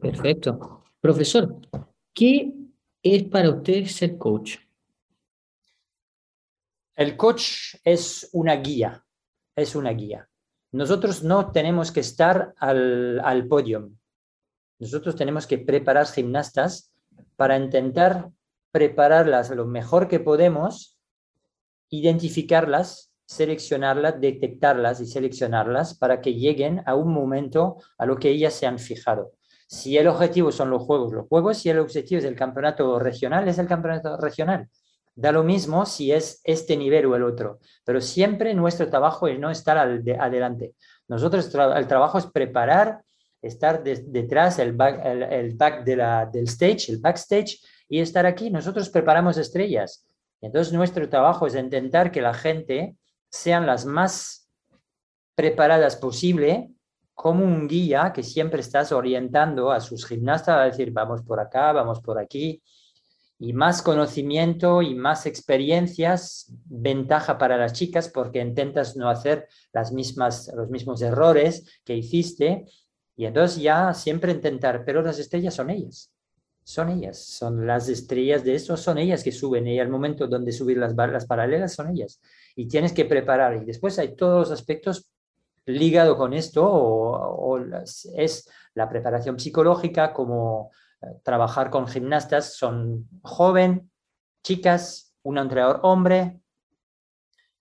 Perfecto. 0.00 0.84
Profesor, 1.00 1.58
¿qué 2.14 2.52
es 3.02 3.24
para 3.24 3.50
usted 3.50 3.86
ser 3.86 4.16
coach? 4.16 4.58
El 6.94 7.16
coach 7.16 7.74
es 7.82 8.30
una 8.32 8.54
guía, 8.54 9.04
es 9.56 9.74
una 9.74 9.90
guía. 9.90 10.28
Nosotros 10.72 11.22
no 11.22 11.52
tenemos 11.52 11.92
que 11.92 12.00
estar 12.00 12.54
al, 12.58 13.46
podio. 13.46 13.90
Nosotros 14.78 15.14
tenemos 15.14 15.46
que 15.46 15.58
preparar 15.58 16.06
gimnastas 16.06 16.94
para 17.36 17.58
intentar 17.58 18.30
prepararlas 18.70 19.50
lo 19.50 19.66
mejor 19.66 20.08
que 20.08 20.18
podemos, 20.18 20.98
identificarlas, 21.90 23.12
seleccionarlas, 23.26 24.18
detectarlas 24.18 25.00
y 25.00 25.06
seleccionarlas 25.06 25.94
para 25.94 26.22
que 26.22 26.34
lleguen 26.34 26.82
a 26.86 26.94
un 26.94 27.12
momento 27.12 27.76
a 27.98 28.06
lo 28.06 28.16
que 28.16 28.30
ellas 28.30 28.54
se 28.54 28.66
han 28.66 28.78
fijado. 28.78 29.32
Si 29.68 29.98
el 29.98 30.08
objetivo 30.08 30.50
son 30.52 30.70
los 30.70 30.82
juegos, 30.82 31.12
los 31.12 31.28
juegos, 31.28 31.58
si 31.58 31.68
el 31.68 31.80
objetivo 31.80 32.18
es 32.18 32.24
el 32.24 32.34
campeonato 32.34 32.98
regional, 32.98 33.46
es 33.46 33.58
el 33.58 33.66
campeonato 33.66 34.16
regional. 34.16 34.68
Da 35.14 35.30
lo 35.30 35.42
mismo 35.42 35.84
si 35.84 36.10
es 36.10 36.40
este 36.44 36.76
nivel 36.76 37.06
o 37.06 37.16
el 37.16 37.22
otro, 37.22 37.58
pero 37.84 38.00
siempre 38.00 38.54
nuestro 38.54 38.88
trabajo 38.88 39.28
es 39.28 39.38
no 39.38 39.50
estar 39.50 39.76
adelante. 39.76 40.74
Nosotros 41.08 41.54
el 41.54 41.86
trabajo 41.86 42.18
es 42.18 42.26
preparar, 42.26 43.02
estar 43.42 43.82
detrás, 43.82 44.58
el 44.58 44.72
back, 44.72 45.84
de 45.84 45.96
del 46.32 46.44
stage, 46.44 46.90
el 46.90 46.98
backstage, 46.98 47.60
y 47.88 48.00
estar 48.00 48.24
aquí. 48.24 48.48
Nosotros 48.48 48.88
preparamos 48.88 49.36
estrellas. 49.36 50.06
Entonces 50.40 50.72
nuestro 50.72 51.06
trabajo 51.10 51.46
es 51.46 51.54
intentar 51.54 52.10
que 52.10 52.22
la 52.22 52.32
gente 52.32 52.96
sean 53.28 53.66
las 53.66 53.84
más 53.84 54.48
preparadas 55.34 55.96
posible 55.96 56.70
como 57.14 57.44
un 57.44 57.68
guía 57.68 58.12
que 58.14 58.22
siempre 58.22 58.60
estás 58.60 58.92
orientando 58.92 59.70
a 59.70 59.80
sus 59.80 60.06
gimnastas 60.06 60.56
a 60.56 60.64
decir, 60.64 60.90
vamos 60.90 61.22
por 61.22 61.38
acá, 61.38 61.72
vamos 61.72 62.00
por 62.00 62.18
aquí, 62.18 62.62
y 63.42 63.54
más 63.54 63.82
conocimiento 63.82 64.82
y 64.82 64.94
más 64.94 65.26
experiencias, 65.26 66.46
ventaja 66.66 67.38
para 67.38 67.56
las 67.56 67.72
chicas 67.72 68.08
porque 68.08 68.40
intentas 68.40 68.96
no 68.96 69.10
hacer 69.10 69.48
las 69.72 69.90
mismas, 69.90 70.48
los 70.54 70.70
mismos 70.70 71.02
errores 71.02 71.80
que 71.84 71.96
hiciste 71.96 72.66
y 73.16 73.24
entonces 73.24 73.60
ya 73.60 73.94
siempre 73.94 74.30
intentar, 74.30 74.84
pero 74.84 75.02
las 75.02 75.18
estrellas 75.18 75.54
son 75.54 75.70
ellas, 75.70 76.12
son 76.62 76.90
ellas, 76.90 77.18
son 77.18 77.66
las 77.66 77.88
estrellas 77.88 78.44
de 78.44 78.54
eso, 78.54 78.76
son 78.76 78.98
ellas 78.98 79.24
que 79.24 79.32
suben 79.32 79.66
y 79.66 79.80
al 79.80 79.88
momento 79.88 80.28
donde 80.28 80.52
subir 80.52 80.76
las 80.76 80.94
barras 80.94 81.26
paralelas 81.26 81.74
son 81.74 81.90
ellas 81.90 82.20
y 82.54 82.68
tienes 82.68 82.92
que 82.92 83.06
preparar 83.06 83.56
y 83.56 83.64
después 83.64 83.98
hay 83.98 84.14
todos 84.14 84.50
los 84.50 84.60
aspectos 84.60 85.10
ligados 85.66 86.16
con 86.16 86.32
esto 86.32 86.64
o 86.64 87.58
es 88.14 88.48
la 88.74 88.88
preparación 88.88 89.36
psicológica 89.40 90.12
como 90.12 90.70
trabajar 91.22 91.70
con 91.70 91.86
gimnastas 91.86 92.56
son 92.56 93.08
joven, 93.22 93.90
chicas, 94.42 95.14
un 95.22 95.38
entrenador 95.38 95.80
hombre, 95.82 96.42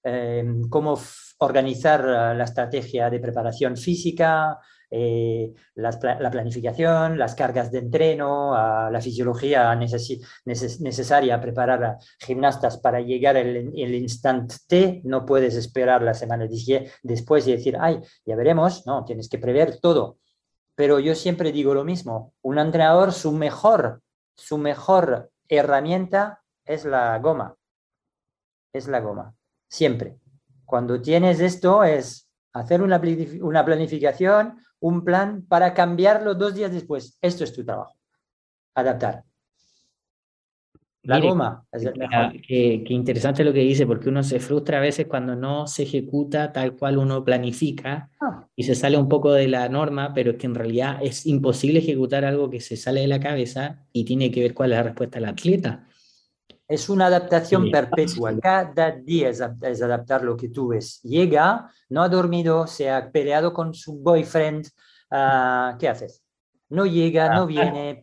eh, 0.04 0.43
cómo 0.69 0.99
organizar 1.39 2.01
eh, 2.01 2.36
la 2.36 2.43
estrategia 2.43 3.10
de 3.10 3.19
preparación 3.19 3.77
física, 3.77 4.58
eh, 4.89 5.54
la, 5.75 5.91
planificación, 6.32 7.17
las 7.17 7.36
cargas 7.36 7.71
de 7.71 7.80
entreno, 7.80 8.54
la 8.89 8.99
fisiología 8.99 9.73
necesaria 9.75 11.36
a 11.36 11.39
preparar 11.39 11.84
a 11.84 11.97
gimnastas 12.19 12.77
para 12.77 12.99
llegar 12.99 13.38
el 13.38 13.95
instante 13.95 14.56
T. 14.67 15.01
No 15.06 15.25
puedes 15.25 15.56
esperar 15.56 16.01
la 16.01 16.13
semana 16.13 16.45
después 17.04 17.47
y 17.47 17.54
decir, 17.54 17.77
ay, 17.80 18.01
ya 18.25 18.36
veremos. 18.36 18.86
No, 18.86 19.06
tienes 19.06 19.30
que 19.30 19.38
prever 19.38 19.80
todo 19.80 20.17
pero 20.76 21.00
yo 21.00 21.16
siempre 21.16 21.52
digo 21.52 21.74
lo 21.74 21.84
mismo, 21.84 22.34
un 22.42 22.58
entrenador 22.58 23.14
su 23.14 23.32
mejor, 23.32 24.02
su 24.36 24.58
mejor 24.58 25.32
herramienta 25.48 26.42
es 26.66 26.86
la 26.86 27.18
goma, 27.20 27.56
es 28.74 28.88
la 28.88 29.00
goma, 29.00 29.36
siempre. 29.68 30.18
Cuando 30.66 31.02
tienes 31.02 31.40
esto 31.40 31.84
es 31.84 32.30
hacer 32.54 32.82
una, 32.82 33.02
una 33.42 33.66
planificación, 33.66 34.64
un 34.80 35.04
plan 35.04 35.46
para 35.48 35.74
cambiarlo 35.74 36.36
dos 36.36 36.56
días 36.56 36.72
después. 36.72 37.18
Esto 37.22 37.44
es 37.44 37.54
tu 37.54 37.66
trabajo, 37.66 37.96
adaptar. 38.76 39.24
La 41.04 41.20
goma 41.20 41.66
es 41.72 41.84
el 41.84 41.98
mejor. 41.98 42.34
Qué, 42.48 42.84
interesante 42.90 43.44
lo 43.44 43.52
que 43.52 43.62
dice, 43.62 43.88
porque 43.88 44.10
uno 44.10 44.22
se 44.22 44.40
frustra 44.40 44.78
a 44.78 44.82
veces 44.82 45.08
cuando 45.08 45.36
no 45.36 45.66
se 45.66 45.84
ejecuta 45.84 46.52
tal 46.52 46.76
cual 46.76 47.00
uno 47.00 47.24
planifica 47.24 48.10
ah. 48.20 48.48
y 48.56 48.64
se 48.64 48.76
sale 48.76 48.98
un 48.98 49.10
poco 49.10 49.32
de 49.34 49.48
la 49.48 49.68
norma, 49.68 50.14
pero 50.14 50.32
es 50.32 50.38
que 50.38 50.46
en 50.46 50.54
realidad 50.54 51.00
es 51.02 51.26
imposible 51.26 51.80
ejecutar 51.80 52.24
algo 52.24 52.52
que 52.52 52.60
se 52.60 52.78
sale 52.78 53.02
de 53.02 53.08
la 53.08 53.20
cabeza 53.20 53.84
y 53.92 54.06
tiene 54.06 54.30
que 54.30 54.42
ver 54.42 54.54
cuál 54.54 54.72
es 54.72 54.78
la 54.78 54.84
respuesta 54.84 55.20
del 55.20 55.30
atleta. 55.30 55.88
Es 56.68 56.88
una 56.88 57.08
adaptación 57.08 57.72
perpetua. 57.72 58.40
Cada 58.40 58.92
día 58.92 59.30
es, 59.30 59.42
adaptar 59.42 60.24
lo 60.24 60.38
que 60.38 60.50
tú 60.50 60.70
ves. 60.70 61.02
Llega, 61.02 61.70
no 61.90 62.04
ha 62.04 62.10
dormido, 62.10 62.68
se 62.68 62.90
ha 62.90 63.12
peleado 63.12 63.52
con 63.52 63.74
su 63.74 64.00
boyfriend. 64.00 64.68
Ah, 65.10 65.76
¿Qué 65.80 65.90
haces? 65.90 66.24
No 66.70 66.86
llega, 66.86 67.34
no 67.36 67.48
ah. 67.60 67.96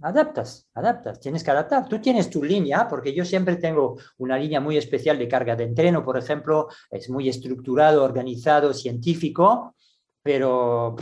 Adaptas, 0.00 0.68
adaptas, 0.74 1.20
tienes 1.20 1.42
que 1.42 1.50
adaptar. 1.50 1.88
Tú 1.88 2.00
tienes 2.00 2.30
tu 2.30 2.42
línea, 2.42 2.86
porque 2.88 3.12
yo 3.12 3.24
siempre 3.24 3.56
tengo 3.56 3.96
una 4.18 4.38
línea 4.38 4.60
muy 4.60 4.76
especial 4.76 5.18
de 5.18 5.28
carga 5.28 5.56
de 5.56 5.64
entreno, 5.64 6.04
por 6.04 6.16
ejemplo, 6.16 6.68
es 6.90 7.10
muy 7.10 7.28
estructurado, 7.28 8.04
organizado, 8.04 8.72
científico, 8.72 9.74
pero 10.22 10.96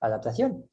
adaptación. 0.00 0.68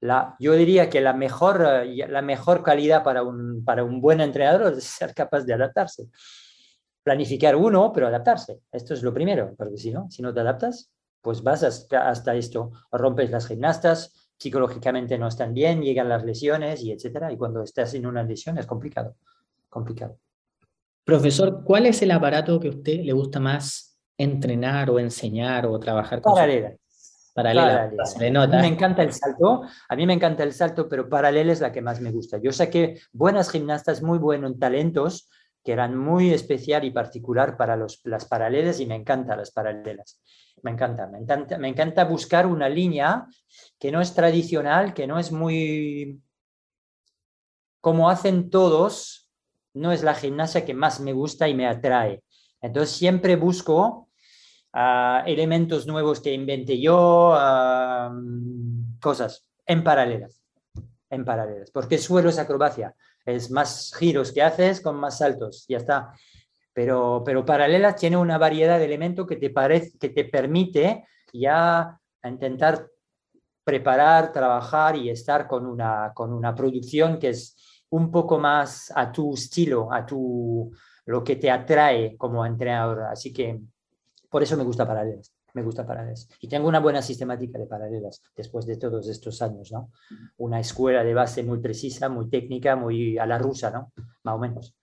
La, 0.00 0.34
yo 0.40 0.54
diría 0.54 0.90
que 0.90 1.00
la 1.00 1.12
mejor, 1.12 1.60
la 1.86 2.22
mejor 2.22 2.62
calidad 2.62 3.04
para 3.04 3.22
un, 3.22 3.64
para 3.64 3.84
un 3.84 4.00
buen 4.00 4.20
entrenador 4.20 4.72
es 4.78 4.84
ser 4.84 5.14
capaz 5.14 5.44
de 5.44 5.54
adaptarse. 5.54 6.08
planificar 7.02 7.56
uno, 7.56 7.92
pero 7.92 8.06
adaptarse. 8.06 8.60
Esto 8.70 8.94
es 8.94 9.02
lo 9.02 9.12
primero, 9.12 9.54
porque 9.56 9.76
si 9.78 9.90
no, 9.90 10.08
si 10.10 10.22
no 10.22 10.32
te 10.32 10.40
adaptas, 10.40 10.90
pues 11.20 11.42
vas 11.42 11.62
hasta, 11.62 12.08
hasta 12.08 12.34
esto, 12.34 12.72
rompes 12.90 13.30
las 13.30 13.46
gimnastas, 13.46 14.21
psicológicamente 14.42 15.16
no 15.16 15.28
están 15.28 15.54
bien, 15.54 15.82
llegan 15.82 16.08
las 16.08 16.24
lesiones 16.24 16.82
y 16.82 16.90
etcétera. 16.90 17.32
Y 17.32 17.36
cuando 17.36 17.62
estás 17.62 17.94
en 17.94 18.06
una 18.06 18.24
lesión 18.24 18.58
es 18.58 18.66
complicado, 18.66 19.14
complicado. 19.68 20.18
Profesor, 21.04 21.62
¿cuál 21.64 21.86
es 21.86 22.02
el 22.02 22.10
aparato 22.10 22.58
que 22.58 22.68
a 22.68 22.70
usted 22.70 23.00
le 23.04 23.12
gusta 23.12 23.38
más 23.38 23.96
entrenar 24.18 24.90
o 24.90 24.98
enseñar 24.98 25.66
o 25.66 25.78
trabajar 25.78 26.20
con? 26.20 26.34
Paralela. 26.34 26.74
Paralela. 27.34 27.84
A 27.84 28.46
mí 28.46 28.56
me 28.56 28.66
encanta 28.66 29.02
el 29.02 29.12
salto, 29.12 29.62
a 29.88 29.96
mí 29.96 30.06
me 30.06 30.12
encanta 30.12 30.42
el 30.42 30.52
salto, 30.52 30.88
pero 30.88 31.08
paralela 31.08 31.52
es 31.52 31.60
la 31.60 31.72
que 31.72 31.80
más 31.80 32.00
me 32.00 32.10
gusta. 32.10 32.38
Yo 32.38 32.52
saqué 32.52 33.00
buenas 33.12 33.48
gimnastas, 33.48 34.02
muy 34.02 34.18
buenos 34.18 34.58
talentos, 34.58 35.28
que 35.64 35.72
eran 35.72 35.96
muy 35.96 36.32
especial 36.32 36.84
y 36.84 36.90
particular 36.90 37.56
para 37.56 37.76
los, 37.76 38.00
las 38.04 38.24
paralelas 38.24 38.80
y 38.80 38.86
me 38.86 38.96
encantan 38.96 39.38
las 39.38 39.50
paralelas. 39.50 40.20
Me 40.62 40.70
encanta, 40.70 41.06
me 41.06 41.18
encanta, 41.18 41.58
me 41.58 41.68
encanta 41.68 42.04
buscar 42.04 42.46
una 42.46 42.68
línea 42.68 43.26
que 43.78 43.90
no 43.92 44.00
es 44.00 44.14
tradicional, 44.14 44.94
que 44.94 45.06
no 45.06 45.18
es 45.18 45.32
muy 45.32 46.20
como 47.82 48.08
hacen 48.08 48.48
todos, 48.48 49.28
no 49.74 49.90
es 49.90 50.04
la 50.04 50.14
gimnasia 50.14 50.64
que 50.64 50.72
más 50.72 51.00
me 51.00 51.12
gusta 51.12 51.48
y 51.48 51.54
me 51.54 51.66
atrae. 51.66 52.22
Entonces 52.60 52.94
siempre 52.96 53.34
busco 53.34 54.08
ah, 54.72 55.24
elementos 55.26 55.86
nuevos 55.86 56.20
que 56.20 56.32
invente 56.32 56.80
yo, 56.80 57.32
ah, 57.34 58.14
cosas 59.00 59.48
en 59.66 59.82
paralelas, 59.82 60.40
en 61.10 61.24
paralelas, 61.24 61.72
porque 61.72 61.98
suelo 61.98 62.30
es 62.30 62.38
acrobacia, 62.38 62.94
es 63.24 63.50
más 63.50 63.92
giros 63.98 64.32
que 64.32 64.42
haces 64.42 64.80
con 64.80 64.96
más 64.96 65.18
saltos, 65.18 65.64
ya 65.68 65.78
está 65.78 66.12
pero, 66.72 67.22
pero 67.24 67.44
paralelas 67.44 67.96
tiene 67.96 68.16
una 68.16 68.38
variedad 68.38 68.78
de 68.78 68.86
elementos 68.86 69.26
que 69.26 69.36
te, 69.36 69.50
parece, 69.50 69.98
que 69.98 70.08
te 70.08 70.24
permite 70.24 71.04
ya 71.32 71.98
intentar 72.24 72.88
preparar, 73.64 74.32
trabajar 74.32 74.96
y 74.96 75.10
estar 75.10 75.46
con 75.46 75.66
una, 75.66 76.12
con 76.14 76.32
una 76.32 76.54
producción 76.54 77.18
que 77.18 77.30
es 77.30 77.84
un 77.90 78.10
poco 78.10 78.38
más 78.38 78.92
a 78.94 79.12
tu 79.12 79.34
estilo, 79.34 79.92
a 79.92 80.04
tu, 80.06 80.72
lo 81.06 81.22
que 81.22 81.36
te 81.36 81.50
atrae 81.50 82.16
como 82.16 82.44
entrenador. 82.44 83.02
Así 83.02 83.32
que 83.32 83.60
por 84.30 84.42
eso 84.42 84.56
me 84.56 84.64
gusta 84.64 84.86
paralelas. 84.86 85.31
Me 85.54 85.62
gusta 85.62 85.86
paralelas. 85.86 86.28
Y 86.40 86.48
tengo 86.48 86.68
una 86.68 86.80
buena 86.80 87.02
sistemática 87.02 87.58
de 87.58 87.66
paralelas 87.66 88.22
después 88.34 88.64
de 88.66 88.76
todos 88.76 89.06
estos 89.08 89.42
años, 89.42 89.70
¿no? 89.70 89.90
Una 90.38 90.60
escuela 90.60 91.04
de 91.04 91.12
base 91.12 91.42
muy 91.42 91.58
precisa, 91.58 92.08
muy 92.08 92.30
técnica, 92.30 92.74
muy 92.74 93.18
a 93.18 93.26
la 93.26 93.38
rusa, 93.38 93.70
¿no? 93.70 93.92
Más 94.24 94.34
o 94.34 94.38
menos. 94.38 94.74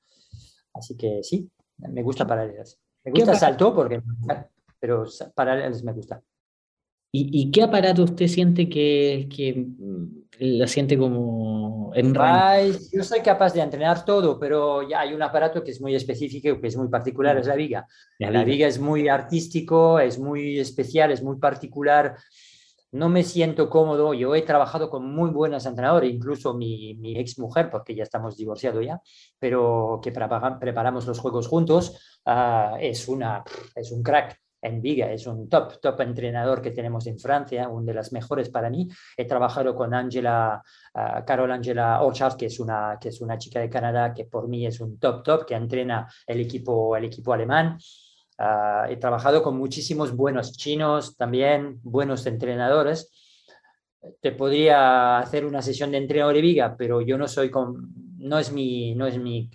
Así 0.74 0.96
que 0.96 1.22
sí, 1.24 1.50
me 1.78 2.04
gusta 2.04 2.28
paralelas. 2.28 2.80
Me 3.04 3.12
gusta 3.12 3.34
salto 3.36 3.74
porque, 3.74 4.02
pero 4.80 5.06
paralelas 5.34 5.84
me 5.84 5.94
gusta. 5.94 6.22
¿Y, 7.12 7.50
qué 7.50 7.64
aparato 7.64 8.04
usted 8.04 8.28
siente 8.28 8.70
que, 8.70 9.28
que 9.36 9.66
la 10.38 10.68
siente 10.68 10.96
como 10.96 11.92
en 11.96 12.14
Yo 12.14 13.04
soy 13.04 13.22
capaz 13.22 13.54
de 13.54 13.62
entrenar 13.62 14.06
todo, 14.06 14.40
pero 14.40 14.88
ya 14.88 15.02
hay 15.02 15.14
un 15.14 15.22
aparato 15.24 15.64
que 15.64 15.72
es 15.72 15.82
muy 15.82 15.96
específico, 15.96 16.62
que 16.62 16.68
es 16.68 16.78
muy 16.78 16.88
particular, 16.88 17.36
es 17.38 17.48
la 17.48 17.56
viga. 17.56 17.88
la 18.20 18.44
viga. 18.44 18.68
es 18.68 18.80
muy 18.80 19.08
artístico, 19.08 20.00
es 20.00 20.20
muy 20.20 20.60
especial, 20.60 21.12
es 21.12 21.24
muy 21.24 21.38
particular. 21.38 22.16
No 22.92 23.10
me 23.10 23.24
siento 23.24 23.70
cómodo. 23.70 24.14
Yo 24.14 24.36
he 24.36 24.44
trabajado 24.44 24.90
con 24.90 25.12
muy 25.12 25.32
buenos 25.32 25.66
entrenadores, 25.66 26.14
incluso 26.14 26.54
mi, 26.54 26.94
mi 26.96 27.18
ex 27.18 27.40
mujer, 27.40 27.70
porque 27.72 27.96
ya 27.96 28.04
estamos 28.04 28.38
divorciados 28.38 28.86
ya, 28.86 29.02
pero 29.40 30.00
que 30.02 30.12
preparamos 30.12 31.08
los 31.08 31.20
juegos 31.20 31.48
juntos, 31.48 32.20
ah, 32.26 32.78
es, 32.80 33.08
una, 33.08 33.44
es 33.76 33.92
un 33.92 34.04
crack 34.04 34.40
en 34.62 34.82
Viga, 34.82 35.12
es 35.12 35.26
un 35.28 35.48
top, 35.48 35.80
top 35.82 36.02
entrenador 36.02 36.62
que 36.62 36.72
tenemos 36.72 37.08
en 37.08 37.18
Francia, 37.18 37.68
una 37.70 37.86
de 37.86 37.94
las 37.94 38.12
mejores 38.12 38.50
para 38.50 38.70
mí. 38.70 38.88
He 39.16 39.26
trabajado 39.26 39.76
con 39.76 39.94
Angela, 39.94 40.62
uh, 40.96 41.26
Carol 41.26 41.52
Angela 41.52 42.02
Orchard, 42.02 42.36
que 42.36 42.48
es, 42.48 42.60
una, 42.60 42.98
que 43.00 43.10
es 43.10 43.22
una 43.22 43.38
chica 43.38 43.60
de 43.60 43.70
Canadá, 43.70 44.14
que 44.14 44.26
por 44.26 44.48
mí 44.48 44.66
es 44.66 44.80
un 44.80 45.00
top, 45.00 45.24
top, 45.24 45.46
que 45.46 45.56
entrena 45.56 46.08
el 46.28 46.42
equipo, 46.42 46.96
el 46.96 47.06
equipo 47.06 47.34
alemán. 47.34 47.78
Ah, 48.42 48.88
he 48.90 48.96
trabajado 48.96 49.44
con 49.44 49.58
muchísimos 49.58 50.16
buenos 50.16 50.54
chinos 50.56 51.18
también, 51.18 51.80
buenos 51.84 52.26
entrenadores. 52.26 53.12
Te 54.22 54.32
podría 54.32 55.20
hacer 55.20 55.46
una 55.46 55.62
sesión 55.62 55.92
de 55.92 55.98
entrenador 55.98 56.36
de 56.36 56.42
viga, 56.42 56.76
pero 56.78 57.02
yo 57.02 57.18
no 57.18 57.28
soy 57.28 57.52
con, 57.52 57.94
no 58.18 58.40
es 58.40 58.54
mi, 58.54 58.96
no 58.96 59.08
es 59.08 59.18
mi, 59.18 59.52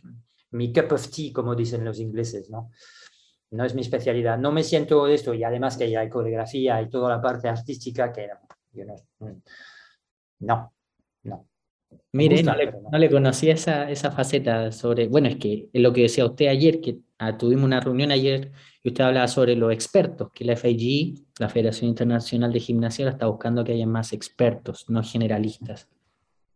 mi 0.51 0.71
cup 0.71 0.93
of 0.93 1.09
tea, 1.09 1.33
como 1.33 1.55
dicen 1.55 1.83
los 1.83 1.99
ingleses, 1.99 2.51
¿no? 2.51 2.71
No 3.55 3.65
es 3.65 3.75
mi 3.75 3.83
especialidad. 3.83 4.37
No 4.37 4.51
me 4.51 4.65
siento 4.65 5.07
de 5.07 5.15
esto 5.15 5.33
y 5.33 5.45
además 5.45 5.77
que 5.77 5.97
hay 5.97 6.09
coreografía 6.09 6.83
y 6.83 6.89
toda 6.89 7.09
la 7.09 7.23
parte 7.23 7.49
artística 7.49 8.13
que 8.13 8.29
yo 8.73 8.85
no, 8.85 8.97
no, 10.41 10.73
no. 11.23 11.49
Mire, 12.13 12.43
no, 12.43 12.55
le, 12.99 13.11
conocía 13.11 13.55
esa, 13.55 13.89
esa 13.89 14.11
faceta 14.11 14.73
sobre, 14.73 15.07
bueno, 15.07 15.29
es 15.29 15.37
que 15.37 15.69
es 15.73 15.83
lo 15.83 15.93
que 15.93 16.03
decía 16.03 16.27
usted 16.27 16.47
ayer, 16.47 16.81
que 16.81 16.99
ah, 17.19 17.39
tuvimos 17.39 17.65
una 17.65 17.81
reunión 17.81 18.11
ayer 18.11 18.51
y 18.83 18.89
usted 18.89 19.05
hablaba 19.05 19.29
sobre 19.29 19.55
los 19.55 19.73
expertos, 19.73 20.31
que 20.33 20.45
la 20.45 20.57
FIG, 20.57 21.25
la 21.39 21.49
Federación 21.49 21.89
Internacional 21.89 22.53
de 22.53 22.61
Gimnasia, 22.61 23.09
está 23.09 23.27
buscando 23.27 23.63
que 23.63 23.73
haya 23.73 23.87
más 23.87 24.13
expertos, 24.13 24.87
no 24.89 25.03
generalistas. 25.05 25.89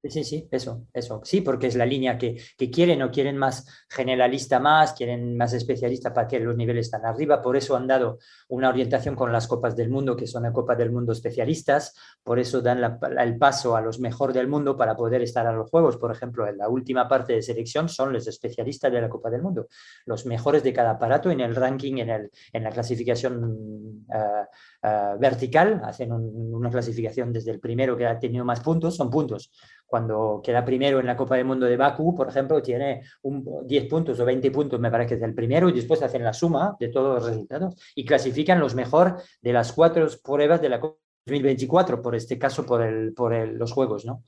Sí, 0.04 0.22
sí, 0.22 0.48
eso, 0.52 0.86
eso. 0.92 1.20
Sí, 1.24 1.40
porque 1.40 1.66
es 1.66 1.74
la 1.74 1.84
línea 1.84 2.16
que, 2.16 2.40
que, 2.56 2.70
quieren 2.70 3.02
o 3.02 3.10
quieren 3.10 3.36
más 3.36 3.66
generalista 3.90 4.60
más, 4.60 4.92
quieren 4.92 5.36
más 5.36 5.52
especialista 5.52 6.14
para 6.14 6.28
que 6.28 6.38
los 6.38 6.56
niveles 6.56 6.86
están 6.86 7.04
arriba. 7.04 7.42
Por 7.42 7.56
eso 7.56 7.74
han 7.76 7.88
dado 7.88 8.18
una 8.48 8.68
orientación 8.68 9.16
con 9.16 9.32
las 9.32 9.48
Copas 9.48 9.74
del 9.74 9.90
Mundo, 9.90 10.16
que 10.16 10.28
son 10.28 10.44
la 10.44 10.52
Copa 10.52 10.76
del 10.76 10.92
Mundo 10.92 11.12
especialistas. 11.12 11.96
Por 12.22 12.38
eso 12.38 12.60
dan 12.60 12.98
el 13.18 13.38
paso 13.38 13.74
a 13.74 13.80
los 13.80 13.98
mejor 13.98 14.32
del 14.32 14.46
mundo 14.46 14.76
para 14.76 14.94
poder 14.94 15.22
estar 15.22 15.46
a 15.48 15.52
los 15.52 15.68
Juegos. 15.68 15.96
Por 15.96 16.12
ejemplo, 16.12 16.46
en 16.46 16.58
la 16.58 16.68
última 16.68 17.08
parte 17.08 17.32
de 17.32 17.42
selección 17.42 17.88
son 17.88 18.12
los 18.12 18.28
especialistas 18.28 18.92
de 18.92 19.00
la 19.00 19.08
Copa 19.08 19.30
del 19.30 19.42
Mundo. 19.42 19.66
Los 20.06 20.26
mejores 20.26 20.62
de 20.62 20.72
cada 20.72 20.90
aparato 20.90 21.28
en 21.30 21.40
el 21.40 21.56
ranking, 21.56 21.98
en, 21.98 22.10
el, 22.10 22.30
en 22.52 22.62
la 22.62 22.70
clasificación 22.70 24.06
uh, 24.08 24.77
uh, 24.82 25.18
vertical. 25.18 25.80
Hacen 25.84 26.12
un, 26.12 26.54
una 26.54 26.70
clasificación 26.70 27.32
desde 27.32 27.50
el 27.50 27.60
primero 27.60 27.96
que 27.96 28.06
ha 28.06 28.18
tenido 28.18 28.44
más 28.44 28.60
puntos, 28.60 28.96
son 28.96 29.10
puntos 29.10 29.50
cuando 29.88 30.42
queda 30.44 30.64
primero 30.66 31.00
en 31.00 31.06
la 31.06 31.16
Copa 31.16 31.36
del 31.36 31.46
Mundo 31.46 31.64
de 31.64 31.78
Bakú, 31.78 32.14
por 32.14 32.28
ejemplo, 32.28 32.60
tiene 32.60 33.02
un 33.22 33.66
10 33.66 33.86
puntos 33.86 34.20
o 34.20 34.24
20 34.24 34.50
puntos, 34.50 34.78
me 34.78 34.90
parece 34.90 35.08
que 35.08 35.14
es 35.14 35.22
el 35.22 35.34
primero, 35.34 35.70
y 35.70 35.72
después 35.72 36.02
hacen 36.02 36.22
la 36.22 36.34
suma 36.34 36.76
de 36.78 36.88
todos 36.88 37.14
los 37.14 37.30
resultados 37.30 37.74
y 37.94 38.04
clasifican 38.04 38.60
los 38.60 38.74
mejor 38.74 39.16
de 39.40 39.52
las 39.54 39.72
cuatro 39.72 40.06
pruebas 40.22 40.60
de 40.60 40.68
la 40.68 40.78
Copa 40.78 40.98
2024, 41.24 42.02
por 42.02 42.14
este 42.14 42.38
caso, 42.38 42.66
por, 42.66 42.82
el, 42.82 43.14
por 43.14 43.34
los 43.48 43.72
Juegos, 43.72 44.04
¿no? 44.04 44.22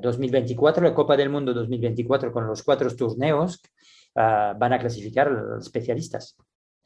2024, 0.00 0.84
eh, 0.84 0.88
la 0.88 0.94
Copa 0.94 1.14
del 1.14 1.28
Mundo 1.28 1.52
2024, 1.52 2.32
con 2.32 2.46
los 2.46 2.62
cuatro 2.62 2.94
torneos, 2.96 3.60
uh, 4.14 4.58
van 4.58 4.72
a 4.72 4.78
clasificar 4.78 5.30
los 5.30 5.66
especialistas. 5.66 6.36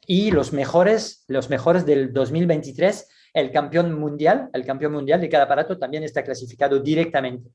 Y 0.07 0.31
los 0.31 0.53
mejores, 0.53 1.23
los 1.27 1.49
mejores 1.49 1.85
del 1.85 2.11
2023, 2.11 3.07
el 3.33 3.51
campeón 3.51 3.97
mundial, 3.99 4.49
el 4.53 4.65
campeón 4.65 4.93
mundial 4.93 5.21
de 5.21 5.29
cada 5.29 5.45
aparato 5.45 5.77
también 5.77 6.03
está 6.03 6.23
clasificado 6.23 6.79
directamente 6.79 7.51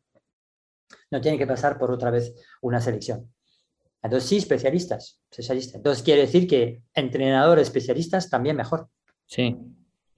no 1.10 1.20
tiene 1.20 1.38
que 1.38 1.46
pasar 1.46 1.78
por 1.78 1.90
otra 1.90 2.10
vez 2.10 2.34
una 2.60 2.80
selección. 2.80 3.32
Entonces, 4.02 4.28
sí, 4.28 4.36
especialistas, 4.36 5.20
especialistas. 5.30 5.76
Entonces, 5.76 6.02
quiere 6.02 6.22
decir 6.22 6.46
que 6.46 6.82
entrenadores 6.94 7.68
especialistas 7.68 8.30
también 8.30 8.56
mejor. 8.56 8.88
Sí, 9.26 9.56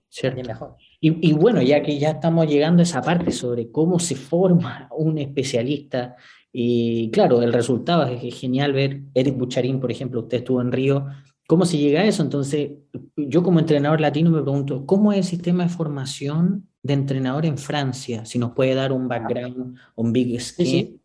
cierto. 0.09 0.43
mejor. 0.43 0.77
Y, 1.01 1.33
bueno, 1.33 1.63
ya 1.63 1.83
que 1.83 1.99
ya 1.99 2.11
estamos 2.11 2.47
llegando 2.47 2.81
a 2.81 2.83
esa 2.83 3.01
parte 3.01 3.31
sobre 3.31 3.71
cómo 3.71 3.99
se 3.99 4.17
forma 4.17 4.89
un 4.91 5.19
especialista, 5.19 6.17
y 6.53 7.11
claro, 7.11 7.41
el 7.43 7.53
resultado 7.53 8.05
es 8.07 8.35
genial 8.35 8.73
ver 8.73 9.03
Eric 9.15 9.37
Bucharín, 9.37 9.81
por 9.81 9.91
ejemplo, 9.91 10.21
usted 10.21 10.39
estuvo 10.39 10.61
en 10.61 10.73
Río, 10.73 11.07
¿cómo 11.49 11.65
se 11.65 11.79
llega 11.79 12.03
a 12.03 12.05
eso? 12.05 12.23
Entonces, 12.23 12.71
yo 13.17 13.43
como 13.43 13.59
entrenador 13.59 14.01
latino 14.01 14.31
me 14.31 14.43
pregunto, 14.43 14.87
¿cómo 14.87 15.13
es 15.13 15.19
el 15.19 15.25
sistema 15.25 15.65
de 15.65 15.71
formación 15.71 16.69
de 16.83 16.95
entrenador 16.95 17.45
en 17.47 17.59
Francia, 17.59 18.25
si 18.25 18.39
nos 18.39 18.53
puede 18.53 18.75
dar 18.75 18.93
un 18.93 19.09
background, 19.09 19.79
un 19.97 20.13
big 20.13 20.41
skin. 20.41 21.01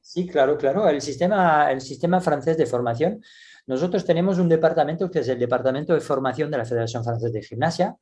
Sí, 0.00 0.26
claro, 0.26 0.56
claro. 0.56 0.88
El 0.88 1.00
sistema, 1.00 1.70
el 1.70 1.80
sistema 1.80 2.20
francés 2.20 2.56
de 2.56 2.66
formación, 2.66 3.20
nosotros 3.66 4.04
tenemos 4.04 4.38
un 4.38 4.48
departamento 4.48 5.10
que 5.10 5.18
es 5.18 5.28
el 5.28 5.38
Departamento 5.38 5.92
de 5.92 6.00
Formación 6.00 6.50
de 6.50 6.58
la 6.58 6.64
Federación 6.64 7.02
Francesa 7.02 7.32
de 7.32 7.42
Gimnasia 7.42 7.96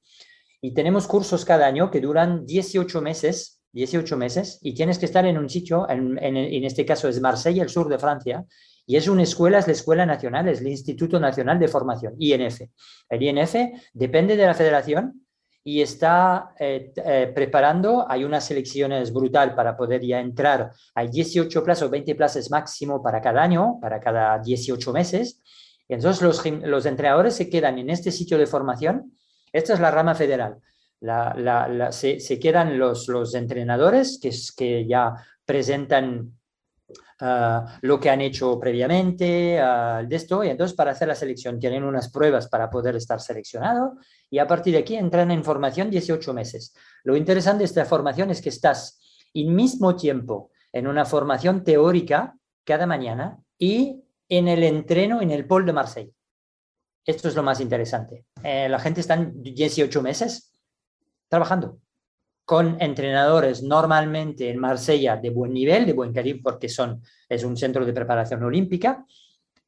y 0.61 0.75
tenemos 0.75 1.07
cursos 1.07 1.45
cada 1.45 1.67
año 1.67 1.91
que 1.91 2.01
duran 2.01 2.45
18 2.45 3.01
meses, 3.01 3.63
18 3.73 4.17
meses 4.19 4.59
y 4.63 4.75
tienes 4.75 4.99
que 4.99 5.07
estar 5.07 5.25
en 5.25 5.39
un 5.39 5.49
sitio, 5.49 5.89
en, 5.89 6.23
en, 6.23 6.37
en 6.37 6.65
este 6.65 6.85
caso 6.85 7.09
es 7.09 7.21
Marsella, 7.21 7.63
el 7.63 7.71
sur 7.71 7.89
de 7.89 7.99
Francia, 7.99 8.45
y 8.87 8.97
es 8.97 9.09
una 9.09 9.23
escuela, 9.23 9.59
es 9.59 9.67
la 9.67 9.73
Escuela 9.73 10.05
Nacional, 10.05 10.49
es 10.49 10.61
el 10.61 10.69
Instituto 10.69 11.19
Nacional 11.19 11.59
de 11.59 11.69
Formación, 11.69 12.15
INF. 12.19 12.61
El 13.09 13.23
INF 13.23 13.55
depende 13.93 14.37
de 14.37 14.47
la 14.47 14.55
federación 14.55 15.25
y 15.63 15.81
está 15.81 16.51
eh, 16.59 16.93
eh, 16.97 17.33
preparando. 17.35 18.05
Hay 18.09 18.25
unas 18.25 18.45
selecciones 18.45 19.13
brutal 19.13 19.55
para 19.55 19.75
poder 19.75 20.03
ya 20.03 20.21
entrar. 20.21 20.71
Hay 20.95 21.09
18 21.09 21.65
plazas 21.65 21.89
o 21.89 21.91
20 21.91 22.15
plazas 22.15 22.51
máximo 22.51 23.03
para 23.03 23.23
cada 23.23 23.43
año, 23.43 23.79
para 23.81 23.99
cada 23.99 24.39
18 24.39 24.93
meses. 24.93 25.43
Y 25.89 25.95
entonces 25.95 26.23
los, 26.23 26.45
los 26.45 26.85
entrenadores 26.85 27.35
se 27.35 27.49
quedan 27.49 27.79
en 27.79 27.89
este 27.89 28.13
sitio 28.13 28.37
de 28.37 28.47
formación. 28.47 29.13
Esta 29.51 29.73
es 29.73 29.81
la 29.81 29.91
rama 29.91 30.15
federal. 30.15 30.59
se, 31.91 32.39
quedan 32.39 32.79
los, 32.79 33.09
los 33.09 33.35
entrenadores 33.35 34.19
que, 34.21 34.31
que 34.55 34.87
ya 34.87 35.15
presentan 35.47 36.33
lo 37.83 38.01
que 38.01 38.11
han 38.11 38.21
hecho 38.21 38.59
previamente 38.59 39.59
uh, 39.61 40.07
de 40.07 40.17
esto 40.17 40.45
y 40.45 40.49
entonces 40.49 40.77
para 40.77 40.91
hacer 40.91 41.09
la 41.09 41.15
selección 41.15 41.59
tienen 41.59 41.85
unas 41.85 42.11
pruebas 42.11 42.49
para 42.49 42.69
poder 42.69 42.97
estar 42.97 43.21
seleccionado 43.21 43.97
y 44.31 44.39
a 44.39 44.47
partir 44.47 44.75
de 44.75 44.81
aquí 44.81 44.97
entran 44.97 45.31
en 45.31 45.45
formación 45.45 45.91
18 45.91 46.35
meses. 46.35 46.75
Lo 47.05 47.17
interesante 47.17 47.61
de 47.61 47.65
esta 47.67 47.85
formación 47.85 48.31
es 48.31 48.43
que 48.43 48.51
estás 48.51 49.01
en 49.33 49.55
mismo 49.55 49.97
tiempo 49.97 50.51
en 50.73 50.87
una 50.87 51.05
formación 51.05 51.65
teórica 51.65 52.37
cada 52.65 52.87
mañana 52.87 53.39
y 53.59 54.03
en 54.29 54.49
el 54.49 54.63
entreno 54.63 55.23
en 55.23 55.31
el 55.31 55.47
Pol 55.47 55.65
de 55.65 55.73
Marseille. 55.73 56.15
Esto 57.07 57.29
es 57.29 57.35
lo 57.35 57.43
más 57.43 57.61
interesante. 57.61 58.25
Eh, 58.43 58.69
la 58.69 58.79
gente 58.79 59.01
está 59.01 59.17
18 59.17 60.03
meses 60.03 60.53
trabajando 61.29 61.79
con 62.45 62.77
entrenadores 62.81 63.63
normalmente 63.63 64.51
en 64.51 64.59
Marsella 64.59 65.17
de 65.17 65.31
buen 65.31 65.53
nivel, 65.53 65.87
de 65.87 65.93
buen 65.93 66.13
calibre, 66.13 66.43
porque 66.43 66.69
son, 66.69 67.03
es 67.29 67.43
un 67.45 67.57
centro 67.57 67.85
de 67.85 67.93
preparación 67.93 68.43
olímpica. 68.43 69.05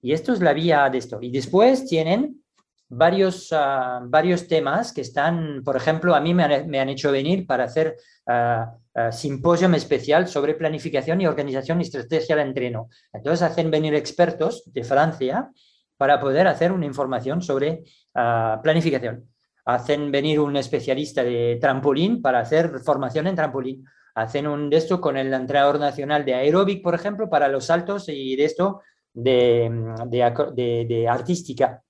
Y 0.03 0.13
esto 0.13 0.33
es 0.33 0.41
la 0.41 0.53
vía 0.53 0.89
de 0.91 0.99
esto. 0.99 1.19
Y 1.21 1.31
después 1.31 1.87
tienen 1.87 2.43
varios, 2.89 3.49
ah, 3.53 4.01
varios 4.05 4.47
temas 4.47 4.93
que 4.93 5.01
están, 5.01 5.63
por 5.65 5.77
ejemplo, 5.77 6.15
a 6.15 6.21
mí 6.21 6.35
me 6.35 6.45
han, 6.45 6.89
hecho 6.89 7.11
venir 7.11 7.47
para 7.47 7.65
hacer 7.65 7.97
uh, 8.27 9.11
simposio 9.11 9.69
especial 9.75 10.29
sobre 10.29 10.55
planificación 10.55 11.21
y 11.21 11.27
organización 11.27 11.81
y 11.81 11.85
estrategia 11.85 12.37
de 12.37 12.43
entreno. 12.43 12.89
Entonces 13.13 13.43
hacen 13.43 13.71
venir 13.71 13.95
expertos 13.95 14.63
de 14.67 14.85
Francia 14.85 15.51
para 15.97 16.21
poder 16.21 16.47
hacer 16.47 16.73
una 16.73 16.87
información 16.87 17.41
sobre 17.41 17.85
planificación. 18.13 19.36
Hacen 19.67 20.11
venir 20.11 20.41
un 20.41 20.57
especialista 20.57 21.23
de 21.23 21.59
trampolín 21.61 22.23
para 22.23 22.41
hacer 22.41 22.81
formación 22.81 23.27
en 23.27 23.37
trampolín. 23.37 23.85
Hacen 24.15 24.47
un 24.47 24.71
de 24.71 24.79
esto 24.79 25.01
con 25.01 25.17
el 25.17 25.33
entrenador 25.33 25.79
nacional 25.79 26.25
de 26.25 26.35
aeróbic, 26.35 26.83
por 26.83 26.95
ejemplo, 26.95 27.29
para 27.29 27.49
los 27.49 27.67
saltos 27.67 28.09
y 28.09 28.35
de 28.37 28.45
esto 28.45 28.81
de, 29.13 29.71
de, 30.07 30.87
de 30.89 31.09
artística 31.09 31.83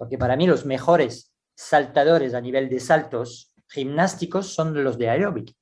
porque 0.00 0.16
para 0.16 0.34
mí 0.34 0.46
los 0.46 0.64
mejores 0.64 1.30
saltadores 1.54 2.32
a 2.32 2.40
nivel 2.40 2.70
de 2.70 2.80
saltos 2.80 3.52
gimnásticos 3.68 4.46
son 4.54 4.82
los 4.82 4.96
de 4.96 5.10
aeróbic. 5.10 5.54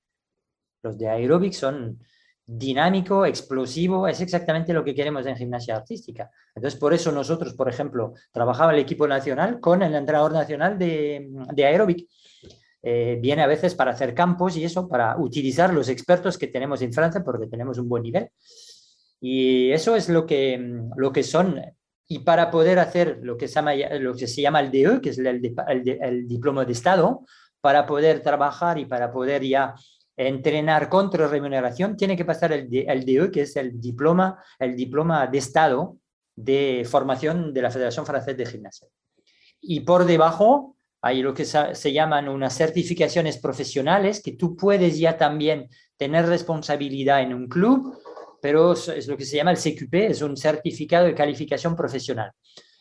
Los 0.81 0.97
de 0.97 1.09
aeróbic 1.09 1.55
son 1.55 1.99
dinámico, 2.51 3.27
explosivo, 3.27 4.09
es 4.09 4.23
exactamente 4.23 4.73
lo 4.73 4.83
que 4.83 4.95
queremos 4.95 5.27
en 5.27 5.37
gimnasia 5.37 5.77
artística. 5.77 6.31
Entonces, 6.55 6.81
por 6.81 6.95
eso 6.95 7.13
nosotros, 7.13 7.53
por 7.53 7.69
ejemplo, 7.69 8.15
trabajaba 8.33 8.73
el 8.73 8.79
equipo 8.79 9.07
nacional 9.07 9.61
con 9.61 9.83
el 9.83 9.95
entrenador 9.95 10.33
nacional 10.33 10.79
de, 10.79 11.29
de 11.53 11.65
aeróbic. 11.67 12.09
Eh, 12.83 13.19
viene 13.21 13.43
a 13.43 13.47
veces 13.47 13.75
para 13.75 13.91
hacer 13.91 14.15
campos 14.15 14.57
y 14.57 14.65
eso, 14.65 14.89
para 14.89 15.19
utilizar 15.19 15.75
los 15.75 15.91
expertos 15.91 16.39
que 16.39 16.47
tenemos 16.47 16.81
en 16.81 16.93
Francia 16.93 17.23
porque 17.23 17.49
tenemos 17.49 17.77
un 17.79 17.89
buen 17.89 18.03
nivel. 18.03 18.31
Y 19.21 19.71
eso 19.73 19.95
es 19.95 20.09
lo 20.09 20.25
que, 20.25 20.81
lo 20.97 21.13
que 21.13 21.23
son 21.23 21.61
y 22.11 22.21
para 22.21 22.51
poder 22.51 22.79
hacer 22.79 23.19
lo 23.23 23.37
que 23.37 23.47
se 23.47 24.41
llama, 24.41 24.61
el 24.61 24.71
DE, 24.71 25.01
que 25.03 25.11
es 25.11 25.19
el, 25.19 26.27
diploma 26.27 26.65
de 26.65 26.73
Estado, 26.73 27.27
para 27.61 27.85
poder 27.85 28.21
trabajar 28.21 28.79
y 28.79 28.87
para 28.87 29.13
poder 29.13 29.45
ya 29.45 29.75
entrenar 30.19 30.89
contra 30.89 31.29
remuneración, 31.29 31.97
tiene 31.97 32.17
que 32.17 32.25
pasar 32.25 32.53
el, 32.53 32.69
el 32.71 33.31
que 33.31 33.43
es 33.43 33.57
el 33.57 33.81
diploma, 33.81 34.43
el 34.59 34.77
diploma 34.77 35.27
de 35.27 35.39
Estado 35.39 35.97
de 36.37 36.87
formación 36.89 37.55
de 37.55 37.63
la 37.63 37.71
Federación 37.71 38.05
Francesa 38.05 38.37
de 38.37 38.47
Gimnasia. 38.47 38.89
Y 39.61 39.81
por 39.81 40.05
debajo 40.05 40.77
hay 41.01 41.23
lo 41.23 41.33
que 41.33 41.45
se 41.45 41.93
llaman 41.93 42.29
unas 42.29 42.57
certificaciones 42.57 43.39
profesionales 43.39 44.21
que 44.23 44.33
tú 44.33 44.57
puedes 44.57 44.99
ya 44.99 45.17
también 45.17 45.69
tener 45.97 46.27
responsabilidad 46.27 47.23
en 47.23 47.35
un 47.35 47.49
club 47.49 47.97
pero 48.41 48.73
es, 48.73 49.07
lo 49.09 49.17
que 49.17 49.25
se 49.25 49.37
llama 49.37 49.51
el 49.51 49.59
CQP, 49.59 49.95
es 49.95 50.23
un 50.23 50.37
certificado 50.37 51.07
de 51.07 51.15
calificación 51.15 51.75
profesional. 51.75 52.33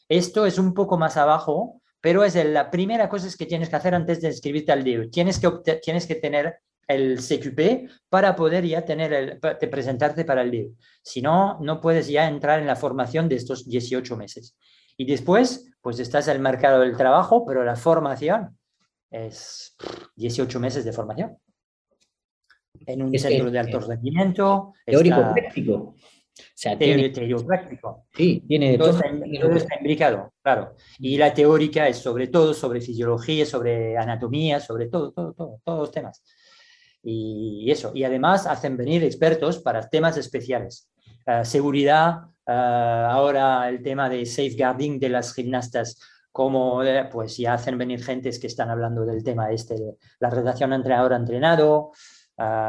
Esto 0.07 0.45
es 0.45 0.57
un 0.57 0.73
poco 0.73 0.97
más 0.97 1.17
abajo, 1.17 1.81
pero 1.99 2.23
es 2.23 2.35
la 2.35 2.69
primera 2.69 3.09
cosa 3.09 3.27
que 3.37 3.45
tienes 3.45 3.69
que 3.69 3.75
hacer 3.75 3.95
antes 3.95 4.21
de 4.21 4.29
inscribirte 4.29 4.71
al 4.71 4.83
DEU. 4.83 5.09
Tienes 5.09 5.39
que, 5.39 5.49
tienes 5.81 6.05
que 6.05 6.15
tener 6.15 6.59
el 6.87 7.17
CQP 7.17 7.89
para 8.09 8.35
poder 8.35 8.65
ya 8.65 8.85
tener 8.85 9.13
el, 9.13 9.39
presentarte 9.39 10.25
para 10.25 10.41
el 10.41 10.51
DEU. 10.51 10.75
Si 11.01 11.21
no, 11.21 11.59
no 11.61 11.81
puedes 11.81 12.07
ya 12.07 12.27
entrar 12.27 12.59
en 12.59 12.67
la 12.67 12.75
formación 12.75 13.27
de 13.27 13.35
estos 13.35 13.67
18 13.67 14.15
meses. 14.15 14.55
Y 14.95 15.05
después, 15.05 15.69
pues 15.81 15.99
estás 15.99 16.27
en 16.27 16.35
el 16.35 16.41
mercado 16.41 16.81
del 16.81 16.97
trabajo, 16.97 17.45
pero 17.45 17.63
la 17.63 17.75
formación 17.75 18.57
es 19.11 19.75
18 20.15 20.59
meses 20.59 20.85
de 20.85 20.93
formación 20.93 21.37
en 22.85 23.01
un 23.01 23.17
centro 23.17 23.51
de 23.51 23.59
alto 23.59 23.79
rendimiento. 23.79 24.73
Teórico 24.85 25.33
práctico. 25.33 25.73
O 25.73 25.95
sea, 26.53 26.77
teórico 26.77 27.45
práctico. 27.45 28.05
Sí, 28.13 28.43
tiene 28.47 28.77
todo, 28.77 28.91
está, 28.91 29.77
imbricado, 29.79 30.33
claro. 30.41 30.75
Y 30.99 31.17
la 31.17 31.33
teórica 31.33 31.87
es 31.87 31.97
sobre 31.97 32.27
todo 32.27 32.53
sobre 32.53 32.79
fisiología, 32.79 33.45
sobre 33.45 33.97
anatomía, 33.97 34.59
sobre 34.59 34.87
todo, 34.87 35.11
todo, 35.11 35.33
todo, 35.33 35.61
todos 35.63 35.79
los 35.79 35.91
temas. 35.91 36.23
Y 37.09 37.71
eso. 37.71 37.91
Y 37.95 38.03
además 38.03 38.45
hacen 38.45 38.75
venir 38.75 39.01
expertos 39.01 39.59
para 39.59 39.87
temas 39.87 40.17
especiales. 40.17 40.89
Uh, 41.25 41.45
seguridad, 41.45 42.17
uh, 42.45 42.51
ahora 42.51 43.69
el 43.69 43.81
tema 43.81 44.09
de 44.09 44.25
safeguarding 44.25 44.99
de 44.99 45.07
las 45.07 45.33
gimnastas, 45.33 46.01
como 46.33 46.81
pues 47.09 47.37
ya 47.37 47.53
hacen 47.53 47.77
venir 47.77 48.03
gentes 48.03 48.39
que 48.39 48.47
están 48.47 48.69
hablando 48.69 49.05
del 49.05 49.23
tema 49.23 49.49
este, 49.51 49.75
la 50.19 50.29
relación 50.29 50.73
entrenador-entrenado, 50.73 51.91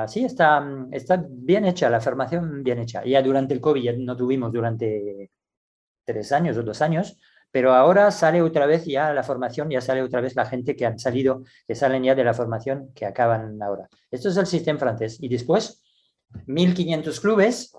sí, 0.07 0.25
está, 0.25 0.67
está 0.93 1.23
bien 1.29 1.67
hecha, 1.67 1.91
la 1.91 2.01
formación 2.01 2.63
bien 2.63 2.79
hecha. 2.79 3.05
Ya 3.05 3.21
durante 3.21 3.53
el 3.53 3.61
COVID 3.61 3.83
ya 3.83 3.93
no 3.93 4.17
tuvimos 4.17 4.51
durante 4.53 5.31
tres 6.05 6.33
años 6.33 6.57
o 6.57 6.63
dos 6.63 6.81
años, 6.81 7.19
pero 7.51 7.73
ahora 7.73 8.11
sale 8.11 8.43
otra 8.43 8.67
vez 8.67 8.85
ya 8.85 9.13
la 9.13 9.23
formación, 9.23 9.71
ya 9.71 9.81
sale 9.81 10.03
otra 10.03 10.21
vez 10.21 10.37
la 10.37 10.47
gente 10.47 10.77
que 10.77 10.87
han 10.87 10.99
salido, 10.99 11.45
que 11.67 11.75
salen 11.75 12.05
ya 12.05 12.15
de 12.15 12.25
la 12.25 12.35
formación, 12.35 12.93
que 12.95 13.07
acaban 13.07 13.61
ahora. 13.63 13.89
Esto 14.11 14.29
es 14.29 14.37
el 14.37 14.47
sistema 14.47 14.79
francés. 14.79 15.19
Y 15.21 15.29
después, 15.29 15.83
1.500 16.47 17.21
clubes, 17.21 17.77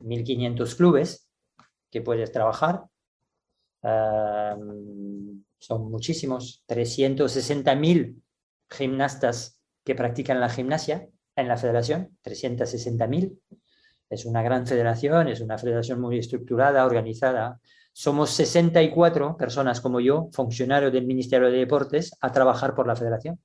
1.500 0.00 0.76
clubes 0.76 1.28
que 1.90 2.02
puedes 2.02 2.32
trabajar. 2.32 2.84
Son 3.82 5.90
muchísimos, 5.90 6.64
360.000 6.68 8.20
gimnastas 8.70 9.60
que 9.84 9.94
practican 9.94 10.40
la 10.40 10.48
gimnasia 10.48 11.08
en 11.34 11.48
la 11.48 11.56
federación, 11.56 12.16
360.000. 12.24 13.38
Es 14.12 14.26
una 14.26 14.42
gran 14.42 14.66
federación, 14.66 15.28
es 15.28 15.40
una 15.40 15.56
federación 15.56 15.98
muy 15.98 16.18
estructurada, 16.18 16.84
organizada. 16.84 17.58
Somos 17.94 18.30
64 18.30 19.38
personas 19.38 19.80
como 19.80 20.00
yo, 20.00 20.28
funcionarios 20.32 20.92
del 20.92 21.06
Ministerio 21.06 21.50
de 21.50 21.56
Deportes, 21.56 22.14
a 22.20 22.30
trabajar 22.30 22.74
por 22.74 22.86
la 22.86 22.94
federación. 22.94 23.38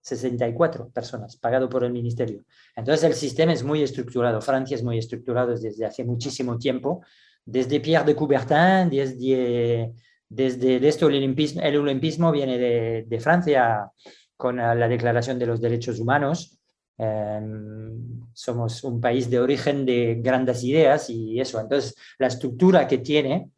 64 0.00 0.88
personas, 0.88 1.36
pagado 1.36 1.68
por 1.68 1.84
el 1.84 1.92
ministerio. 1.92 2.44
Entonces 2.74 3.04
el 3.04 3.12
sistema 3.12 3.52
es 3.52 3.62
muy 3.62 3.82
estructurado. 3.82 4.40
Francia 4.40 4.76
es 4.76 4.82
muy 4.82 4.96
estructurado 4.96 5.54
desde 5.54 5.84
hace 5.84 6.04
muchísimo 6.04 6.56
tiempo. 6.56 7.02
Desde 7.44 7.78
Pierre 7.78 8.06
de 8.06 8.16
Coubertin, 8.16 8.88
desde, 8.88 9.92
desde 10.26 10.88
esto 10.88 11.08
el 11.08 11.16
olimpismo, 11.16 11.60
el 11.60 11.76
olimpismo 11.76 12.32
viene 12.32 12.56
de, 12.56 13.04
de 13.06 13.20
Francia 13.20 13.90
con 14.38 14.56
la 14.56 14.88
Declaración 14.88 15.38
de 15.38 15.46
los 15.46 15.60
Derechos 15.60 16.00
Humanos. 16.00 16.57
Em, 17.00 18.26
somos 18.34 18.82
un 18.82 19.00
país 19.00 19.30
de 19.30 19.38
origen 19.38 19.86
de 19.86 20.16
grandes 20.20 20.64
ideas 20.64 21.08
y 21.10 21.40
eso. 21.40 21.60
Entonces, 21.60 21.94
la 22.18 22.26
estructura 22.26 22.88
que 22.88 22.98
tiene 22.98 23.50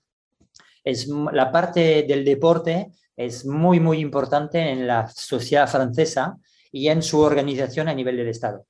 es 0.84 1.08
la 1.08 1.50
parte 1.50 2.02
del 2.02 2.22
deporte 2.24 2.90
es 3.16 3.46
muy, 3.46 3.80
muy 3.80 3.98
importante 3.98 4.58
en 4.58 4.86
la 4.86 5.08
sociedad 5.08 5.68
francesa 5.68 6.36
y 6.70 6.88
en 6.88 7.02
su 7.02 7.20
organización 7.20 7.88
a 7.88 7.94
nivel 7.94 8.16
del 8.18 8.28
Estado. 8.28 8.66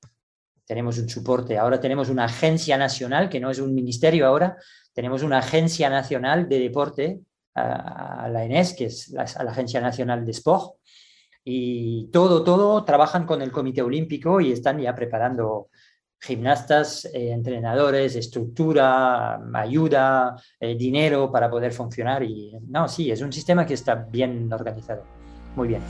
Tenemos 0.64 0.98
un 0.98 1.09
soporte. 1.09 1.59
Ahora 1.59 1.80
tenemos 1.80 2.09
una 2.09 2.26
agencia 2.26 2.78
nacional, 2.78 3.28
que 3.28 3.40
no 3.40 3.50
es 3.50 3.59
un 3.59 3.74
ministerio 3.74 4.26
ahora, 4.26 4.56
tenemos 4.92 5.22
una 5.24 5.38
agencia 5.38 5.90
nacional 5.90 6.49
de 6.49 6.61
deporte, 6.61 7.20
la 7.55 8.45
ENES, 8.45 8.74
que 8.74 8.86
es 8.86 9.09
la, 9.09 9.24
la 9.42 9.51
Agencia 9.51 9.80
Nacional 9.80 10.24
de 10.24 10.30
Sport, 10.30 10.76
y 11.45 12.09
todo, 12.12 12.45
todo 12.45 12.84
trabajan 12.84 13.26
con 13.26 13.43
el 13.43 13.51
Comité 13.51 13.82
Olímpico 13.82 14.41
y 14.41 14.53
están 14.53 14.78
ya 14.78 14.95
preparando 14.95 15.68
gimnastas, 16.20 17.07
eh, 17.07 17.32
entrenadores, 17.32 18.14
estructura, 18.14 19.41
ayuda, 19.55 20.36
eh, 20.61 20.76
dinero 20.76 21.32
para 21.32 21.51
poder 21.51 21.72
funcionar. 21.72 22.22
Y 22.22 22.53
no, 22.68 22.88
sí, 22.88 23.11
es 23.11 23.22
un 23.22 23.32
sistema 23.32 23.64
que 23.64 23.74
está 23.74 23.95
bien 23.95 24.53
organizado. 24.53 25.03
Muy 25.57 25.68
bien. 25.68 25.82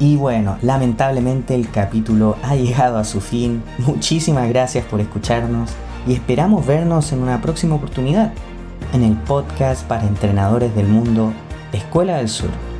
Y 0.00 0.16
bueno, 0.16 0.58
lamentablemente 0.62 1.54
el 1.54 1.70
capítulo 1.70 2.36
ha 2.42 2.56
llegado 2.56 2.98
a 2.98 3.04
su 3.04 3.20
fin. 3.20 3.62
Muchísimas 3.78 4.48
gracias 4.48 4.84
por 4.86 5.00
escucharnos. 5.00 5.70
y 6.06 6.12
esperamos 6.12 6.66
vernos 6.66 7.12
en 7.12 7.22
una 7.22 7.40
próxima 7.40 7.76
oportunidad 7.76 8.34
en 8.92 9.04
el 9.04 9.16
podcast 9.16 9.86
para 9.88 10.06
entrenadores 10.06 10.74
del 10.74 10.86
mundo 10.86 11.32
Escuela 11.72 12.18
del 12.18 12.28
Sur. 12.28 12.73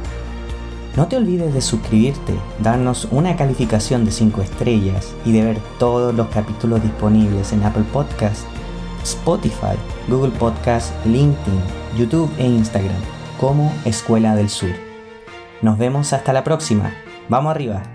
No 0.97 1.09
te 1.09 1.17
olvides 1.17 1.53
de 1.53 1.61
suscribirte, 1.61 2.35
darnos 2.61 3.09
una 3.11 3.35
calificación 3.37 4.05
de 4.05 4.13
5 4.13 4.43
estrellas 4.43 5.13
y 5.25 5.33
de 5.33 5.45
ver 5.45 5.59
todos 5.79 6.15
los 6.15 6.29
capítulos 6.29 6.83
disponibles 6.83 7.53
en 7.53 7.65
Apple 7.65 7.85
Podcast, 7.93 8.47
Spotify, 9.03 9.77
Google 10.09 10.33
Podcast, 10.39 10.95
LinkedIn, 11.05 11.61
YouTube 11.99 12.31
e 12.39 12.47
Instagram 12.47 13.03
como 13.41 13.73
Escuela 13.85 14.37
del 14.37 14.49
Sur. 14.49 14.71
Nos 15.63 15.79
vemos 15.79 16.13
hasta 16.13 16.33
la 16.33 16.45
próxima. 16.45 16.95
Vamos 17.29 17.51
arriba. 17.51 17.94